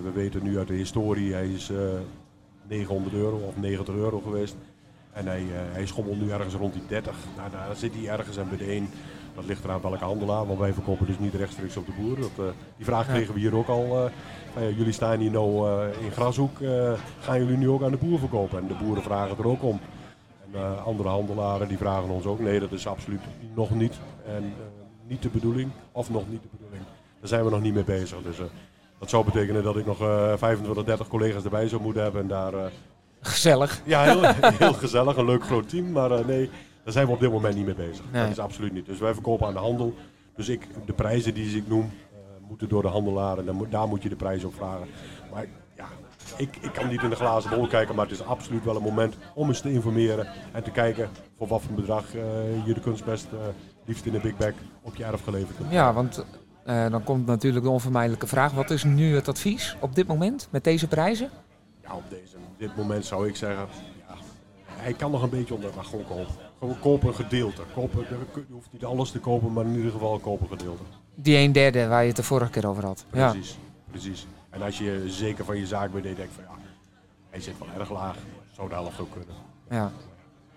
We 0.03 0.11
weten 0.15 0.43
nu 0.43 0.59
uit 0.59 0.69
de 0.69 0.75
historie, 0.75 1.33
hij 1.33 1.49
is 1.49 1.71
900 2.69 3.15
euro 3.15 3.37
of 3.37 3.57
90 3.57 3.95
euro 3.95 4.21
geweest. 4.21 4.57
En 5.17 5.27
hij, 5.27 5.41
eh, 5.41 5.73
hij 5.73 5.87
schommelt 5.87 6.21
nu 6.21 6.31
ergens 6.31 6.55
rond 6.55 6.73
die 6.73 6.83
30. 6.89 7.15
Nou, 7.37 7.51
daar 7.51 7.77
zit 7.77 7.95
hij 7.95 8.09
ergens 8.09 8.37
en 8.37 8.49
bij 8.49 8.59
de 8.59 8.75
een, 8.75 8.89
dat 9.35 9.45
ligt 9.45 9.65
eraan 9.65 9.81
welke 9.81 10.05
handelaar. 10.05 10.47
Want 10.47 10.59
wij 10.59 10.73
verkopen 10.73 11.07
dus 11.07 11.19
niet 11.19 11.35
rechtstreeks 11.35 11.77
op 11.77 11.87
de 11.87 11.93
boer. 12.01 12.21
Dat, 12.21 12.47
eh, 12.47 12.53
die 12.77 12.85
vraag 12.85 13.07
kregen 13.07 13.35
we 13.35 13.41
hier 13.41 13.57
ook 13.57 13.69
al. 13.69 13.97
eh, 13.97 14.13
van, 14.55 14.77
jullie 14.77 14.93
staan 14.93 15.19
hier 15.19 15.31
nou 15.31 15.71
in 16.01 16.11
Grashoek. 16.11 16.57
gaan 17.21 17.39
jullie 17.39 17.57
nu 17.57 17.69
ook 17.69 17.83
aan 17.83 17.91
de 17.91 17.97
boer 17.97 18.19
verkopen? 18.19 18.59
En 18.59 18.69
de 18.69 18.85
boeren 18.85 19.03
vragen 19.03 19.39
er 19.39 19.47
ook 19.47 19.63
om. 19.63 19.81
En 20.53 20.85
andere 20.85 21.09
handelaren 21.09 21.69
die 21.69 21.77
vragen 21.77 22.09
ons 22.09 22.25
ook, 22.25 22.41
nee 22.41 22.61
dat 22.61 22.73
is 22.73 22.87
absoluut 22.87 23.21
nog 23.55 23.71
niet. 23.71 23.95
En 24.27 24.53
niet 25.07 25.23
de 25.23 25.29
bedoeling, 25.29 25.71
of 25.93 26.11
nog 26.11 26.29
niet 26.29 26.43
de 26.43 26.49
bedoeling. 26.51 26.83
Daar 27.21 27.29
zijn 27.29 27.45
we 27.45 27.51
nog 27.51 27.61
niet 27.61 27.75
mee 27.75 27.85
bezig. 27.85 28.23
Dus 28.23 28.39
dat 28.99 29.11
zou 29.11 29.25
betekenen 29.25 29.63
dat 29.63 29.77
ik 29.77 29.87
nog 29.87 30.01
eh 30.01 30.33
25, 30.37 30.85
30 30.85 31.09
collega's 31.09 31.45
erbij 31.45 31.69
zou 31.69 31.83
moeten 31.83 32.03
hebben. 32.03 32.21
En 32.23 32.29
daar, 32.29 32.55
eh, 32.55 32.65
Gezellig. 33.21 33.81
ja, 33.85 34.03
heel, 34.03 34.23
heel 34.65 34.73
gezellig, 34.73 35.17
een 35.17 35.25
leuk 35.25 35.45
groot 35.45 35.69
team. 35.69 35.93
Maar 35.93 36.11
eh, 36.11 36.25
nee, 36.27 36.51
daar 36.85 36.93
zijn 36.93 37.07
we 37.07 37.13
op 37.13 37.21
dit 37.21 37.31
moment 37.31 37.55
niet 37.55 37.65
mee 37.67 37.75
bezig. 37.75 38.05
Nee. 38.13 38.23
Dat 38.23 38.31
is 38.31 38.39
absoluut 38.39 38.73
niet. 38.73 38.87
Dus 38.87 38.99
wij 38.99 39.13
verkopen 39.15 39.47
aan 39.47 39.53
de 39.53 39.59
handel. 39.59 39.95
Dus 40.37 40.49
ik, 40.49 40.69
de 40.87 40.93
prijzen 40.93 41.35
die 41.35 41.57
ik 41.57 41.69
noem, 41.69 41.91
eh, 42.13 42.19
moeten 42.49 42.69
door 42.69 42.83
de 42.83 42.89
handelaren. 42.89 43.55
Moet- 43.55 43.71
daar 43.71 43.89
moet 43.89 44.03
je 44.03 44.09
de 44.09 44.17
prijs 44.17 44.45
op 44.45 44.55
vragen. 44.55 44.87
Maar 45.33 45.47
ja, 45.77 45.87
ik, 46.37 46.57
ik 46.61 46.73
kan 46.73 46.89
niet 46.89 47.03
in 47.03 47.11
de 47.11 47.17
glazen 47.17 47.51
bol 47.51 47.67
kijken, 47.67 47.95
maar 47.95 48.05
het 48.05 48.15
is 48.15 48.25
absoluut 48.25 48.65
wel 48.65 48.77
een 48.77 48.83
moment 48.83 49.17
om 49.35 49.49
eens 49.49 49.61
te 49.61 49.73
informeren 49.73 50.27
en 50.53 50.63
te 50.63 50.71
kijken 50.71 51.09
voor 51.39 51.47
wat 51.47 51.63
voor 51.63 51.75
bedrag 51.75 52.15
eh, 52.15 52.67
je 52.67 52.75
de 52.75 52.81
kunstmest 52.81 53.27
eh, 53.33 53.39
liefst 53.85 54.07
in 54.07 54.13
de 54.13 54.21
Big 54.21 54.37
Bag 54.37 54.53
op 54.83 54.97
je 54.97 55.05
erf 55.05 55.23
geleverd 55.25 55.57
kunt. 55.57 55.71
Ja, 55.73 55.93
want 55.93 56.25
eh, 56.67 56.91
dan 56.91 57.05
komt 57.05 57.27
natuurlijk 57.27 57.65
de 57.65 57.71
onvermijdelijke 57.71 58.27
vraag. 58.27 58.53
Wat 58.53 58.71
is 58.71 58.85
nu 58.85 59.15
het 59.15 59.29
advies 59.29 59.77
op 59.81 59.95
dit 59.95 60.07
moment 60.07 60.49
met 60.51 60.65
deze 60.65 60.87
prijzen? 60.89 61.31
Ja, 61.83 61.95
op 61.95 62.03
deze, 62.11 62.37
dit 62.59 62.77
moment 62.77 63.05
zou 63.05 63.29
ik 63.29 63.37
zeggen, 63.37 63.67
ja, 64.09 64.15
hij 64.67 64.93
kan 64.93 65.11
nog 65.11 65.23
een 65.23 65.31
beetje 65.31 65.55
onder, 65.55 65.71
maar 65.75 65.85
gewoon 65.85 66.05
kopen. 66.05 66.35
Gewoon 66.59 66.79
kopen 66.81 67.09
een 67.09 67.15
gedeelte. 67.15 67.63
Kopen, 67.75 68.07
je 68.35 68.45
hoeft 68.53 68.69
niet 68.71 68.85
alles 68.85 69.11
te 69.11 69.19
kopen, 69.19 69.53
maar 69.53 69.65
in 69.65 69.77
ieder 69.77 69.91
geval 69.93 70.19
kopen 70.19 70.47
een 70.51 70.59
gedeelte. 70.59 70.83
Die 71.15 71.37
een 71.37 71.53
derde 71.53 71.87
waar 71.87 72.01
je 72.03 72.07
het 72.09 72.17
de 72.17 72.23
vorige 72.23 72.51
keer 72.51 72.67
over 72.69 72.85
had. 72.85 73.05
Ja. 73.13 73.31
Precies, 73.31 73.59
precies. 73.91 74.27
En 74.51 74.63
als 74.63 74.79
je 74.79 75.05
zeker 75.07 75.45
van 75.45 75.59
je 75.59 75.67
zaak 75.67 75.93
bent, 75.93 76.05
denk 76.05 76.17
je 76.17 76.25
van 76.35 76.45
ja, 76.45 76.51
hij 77.31 77.41
zit 77.41 77.55
wel 77.59 77.69
erg 77.81 77.91
laag. 77.91 78.17
Zou 78.55 78.69
de 78.69 78.75
helft 78.75 79.01
ook 79.01 79.11
kunnen. 79.11 79.35
ja. 79.71 79.93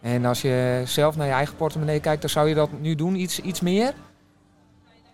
En 0.01 0.25
als 0.25 0.42
je 0.42 0.82
zelf 0.86 1.16
naar 1.16 1.28
je 1.28 1.34
eigen 1.34 1.56
portemonnee 1.56 2.00
kijkt, 2.00 2.22
dan 2.22 2.30
zou 2.30 2.48
je 2.50 2.56
dat 2.56 2.70
nu 2.80 2.96
doen, 2.96 3.16
iets, 3.16 3.39
iets 3.39 3.62
meer? 3.62 3.94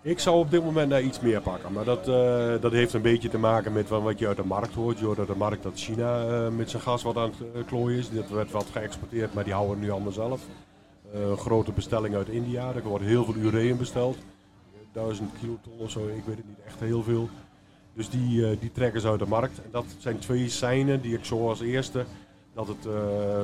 Ik 0.05 0.19
zou 0.19 0.38
op 0.39 0.51
dit 0.51 0.63
moment 0.63 0.89
daar 0.89 1.01
iets 1.01 1.19
meer 1.19 1.41
pakken. 1.41 1.74
Maar 1.74 1.83
dat, 1.85 2.07
eh, 2.07 2.62
dat 2.62 2.71
heeft 2.71 2.93
een 2.93 3.01
beetje 3.01 3.29
te 3.29 3.38
maken 3.38 3.74
met 3.74 3.89
wa- 3.89 4.00
wat 4.01 4.19
je 4.19 4.27
uit 4.27 4.38
de 4.38 4.45
markt 4.45 4.74
hoort. 4.74 5.00
Je 5.00 5.05
hoort 5.05 5.19
uit 5.19 5.27
de 5.27 5.35
markt 5.35 5.63
dat 5.63 5.74
China 5.79 6.27
eh, 6.27 6.50
met 6.51 6.69
zijn 6.69 6.81
gas 6.81 7.03
wat 7.03 7.17
aan 7.17 7.29
het 7.29 7.51
eh, 7.55 7.65
klooien 7.65 7.97
is. 8.00 8.09
Dat 8.09 8.29
werd 8.29 8.51
wat 8.51 8.65
geëxporteerd, 8.71 9.33
maar 9.33 9.43
die 9.43 9.53
houden 9.53 9.79
nu 9.79 9.89
allemaal 9.91 10.12
zelf. 10.12 10.41
Eh, 11.13 11.38
grote 11.38 11.71
bestelling 11.71 12.15
uit 12.15 12.29
India. 12.29 12.74
Er 12.74 12.83
wordt 12.83 13.05
heel 13.05 13.25
veel 13.25 13.35
ureum 13.35 13.77
besteld. 13.77 14.17
Duizend 14.91 15.31
kiloton 15.39 15.74
of 15.77 15.91
zo, 15.91 16.00
ik 16.07 16.24
weet 16.25 16.38
het 16.38 16.47
niet 16.47 16.65
echt 16.65 16.79
heel 16.79 17.03
veel. 17.03 17.29
Dus 17.93 18.09
die, 18.09 18.59
die 18.59 18.71
trekken 18.71 19.01
ze 19.01 19.07
uit 19.09 19.19
de 19.19 19.25
markt. 19.27 19.62
Dat 19.71 19.85
zijn 19.97 20.19
twee 20.19 20.50
seinen 20.50 21.01
die 21.01 21.17
ik 21.17 21.25
zo 21.25 21.50
als 21.50 21.62
eerste 21.62 22.05
dat 22.53 22.67
het 22.67 22.88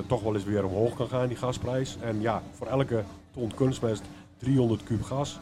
toch 0.08 0.22
wel 0.24 0.34
eens 0.36 0.44
weer 0.44 0.66
omhoog 0.66 0.96
kan 0.96 1.08
gaan, 1.08 1.28
die 1.28 1.38
gasprijs. 1.38 1.98
En 2.02 2.22
ja, 2.22 2.42
voor 2.52 2.68
elke 2.68 3.04
ton 3.34 3.52
kunstmest 3.56 4.04
300 4.38 4.84
kub 4.84 5.02
gas 5.04 5.40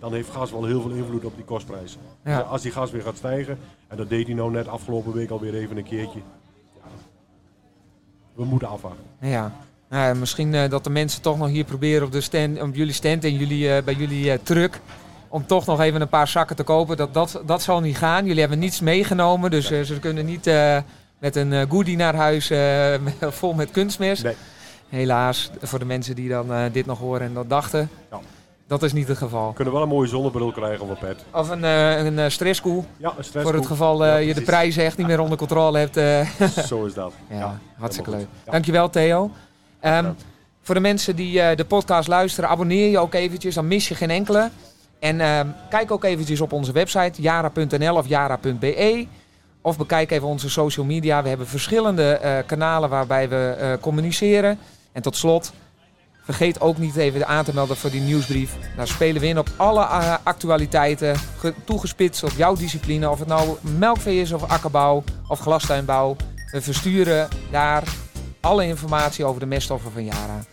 dan 0.00 0.12
heeft 0.12 0.30
gas 0.30 0.50
wel 0.50 0.64
heel 0.64 0.80
veel 0.80 0.90
invloed 0.90 1.24
op 1.24 1.36
die 1.36 1.44
kostprijs. 1.44 1.98
Ja. 2.24 2.38
Dus 2.38 2.46
als 2.46 2.62
die 2.62 2.72
gas 2.72 2.90
weer 2.90 3.02
gaat 3.02 3.16
stijgen, 3.16 3.58
en 3.88 3.96
dat 3.96 4.08
deed 4.08 4.26
hij 4.26 4.34
nou 4.34 4.50
net 4.50 4.68
afgelopen 4.68 5.12
week 5.12 5.30
alweer 5.30 5.54
even 5.54 5.76
een 5.76 5.84
keertje. 5.84 6.20
Ja, 6.74 6.88
we 8.34 8.44
moeten 8.44 8.68
afwachten. 8.68 9.04
Ja. 9.20 9.52
Nou, 9.88 10.16
misschien 10.16 10.54
eh, 10.54 10.70
dat 10.70 10.84
de 10.84 10.90
mensen 10.90 11.22
toch 11.22 11.38
nog 11.38 11.48
hier 11.48 11.64
proberen 11.64 12.06
op, 12.06 12.12
de 12.12 12.20
stand, 12.20 12.62
op 12.62 12.74
jullie 12.74 12.92
stand 12.92 13.24
en 13.24 13.34
jullie, 13.34 13.72
eh, 13.72 13.82
bij 13.82 13.94
jullie 13.94 14.30
eh, 14.30 14.38
truck. 14.42 14.80
Om 15.28 15.46
toch 15.46 15.66
nog 15.66 15.80
even 15.80 16.00
een 16.00 16.08
paar 16.08 16.28
zakken 16.28 16.56
te 16.56 16.62
kopen. 16.62 16.96
Dat, 16.96 17.14
dat, 17.14 17.42
dat 17.46 17.62
zal 17.62 17.80
niet 17.80 17.96
gaan. 17.96 18.24
Jullie 18.24 18.40
hebben 18.40 18.58
niets 18.58 18.80
meegenomen. 18.80 19.50
Dus 19.50 19.66
ze 19.66 19.98
kunnen 20.00 20.24
niet 20.24 20.50
met 21.18 21.36
een 21.36 21.70
goodie 21.70 21.96
naar 21.96 22.14
huis 22.14 22.52
vol 23.38 23.52
met 23.52 23.70
kunstmest. 23.70 24.22
Nee. 24.22 24.34
Helaas, 24.88 25.50
voor 25.60 25.78
de 25.78 25.84
mensen 25.84 26.14
die 26.14 26.28
dan 26.28 26.70
dit 26.72 26.86
nog 26.86 26.98
horen 26.98 27.20
en 27.20 27.34
dat 27.34 27.48
dachten. 27.48 27.90
Ja. 28.10 28.20
Dat 28.66 28.82
is 28.82 28.92
niet 28.92 29.08
het 29.08 29.18
geval. 29.18 29.48
We 29.48 29.54
kunnen 29.54 29.74
wel 29.74 29.82
een 29.82 29.88
mooie 29.88 30.08
zonnebril 30.08 30.52
krijgen 30.52 30.84
of 30.84 30.90
een 30.90 30.98
pet. 30.98 31.24
Of 31.32 31.48
een, 31.48 31.64
eh, 31.64 32.04
een 32.04 32.30
stresskoel. 32.30 32.84
Ja, 32.96 33.12
een 33.18 33.24
stress. 33.24 33.46
Voor 33.46 33.54
het 33.56 33.66
geval 33.66 34.04
Ja, 34.04 34.16
je 34.16 34.34
de 34.34 34.42
prijzen 34.42 34.84
echt 34.84 34.96
niet 34.96 35.06
meer 35.06 35.20
onder 35.20 35.38
controle 35.38 35.78
hebt. 35.78 35.94
Zo 36.66 36.84
is 36.84 36.94
dat. 36.94 37.12
Ja, 37.30 37.58
hartstikke 37.78 38.10
leuk. 38.10 38.26
Ja. 38.44 38.52
Dankjewel 38.52 38.90
Theo. 38.90 39.30
Ehm, 39.80 40.12
voor 40.62 40.74
de 40.74 40.80
mensen 40.80 41.16
die 41.16 41.54
de 41.54 41.64
podcast 41.64 42.08
luisteren, 42.08 42.50
abonneer 42.50 42.90
je 42.90 42.98
ook 42.98 43.14
eventjes, 43.14 43.54
dan 43.54 43.68
mis 43.68 43.88
je 43.88 43.94
geen 43.94 44.10
enkele. 44.10 44.50
En 44.98 45.20
ehm, 45.20 45.46
kijk 45.70 45.90
ook 45.90 46.04
eventjes 46.04 46.40
op 46.40 46.52
onze 46.52 46.72
website, 46.72 47.22
jara.nl 47.22 47.94
of 47.96 48.08
jara.be. 48.08 49.06
Of 49.60 49.76
bekijk 49.76 50.10
even 50.10 50.28
onze 50.28 50.50
social 50.50 50.86
media. 50.86 51.22
We 51.22 51.28
hebben 51.28 51.46
verschillende 51.46 52.42
kanalen 52.46 52.88
waarbij 52.88 53.28
we 53.28 53.78
communiceren. 53.80 54.58
En 54.92 55.02
tot 55.02 55.16
slot, 55.16 55.52
vergeet 56.26 56.60
ook 56.60 56.78
niet 56.78 56.96
even 56.96 57.26
aan 57.26 57.44
te 57.44 57.54
melden 57.54 57.76
voor 57.76 57.90
die 57.90 58.00
nieuwsbrief. 58.00 58.52
Daar 58.76 58.86
spelen 58.86 59.20
we 59.20 59.26
in 59.26 59.38
op 59.38 59.48
alle 59.56 59.80
uh, 59.80 60.14
actualiteiten, 60.22 61.16
ge- 61.38 61.54
toegespitst 61.64 62.22
op 62.22 62.30
jouw 62.36 62.54
discipline. 62.54 63.10
Of 63.10 63.18
het 63.18 63.28
nou 63.28 63.56
melkvee 63.60 64.20
is 64.20 64.32
of 64.32 64.42
akkerbouw 64.42 65.04
of 65.28 65.38
glastuinbouw. 65.38 66.16
We 66.50 66.62
versturen 66.62 67.28
daar 67.50 67.82
alle 68.40 68.66
informatie 68.66 69.24
over 69.24 69.40
de 69.40 69.46
meststoffen 69.46 69.92
van 69.92 70.04
Yara. 70.04 70.44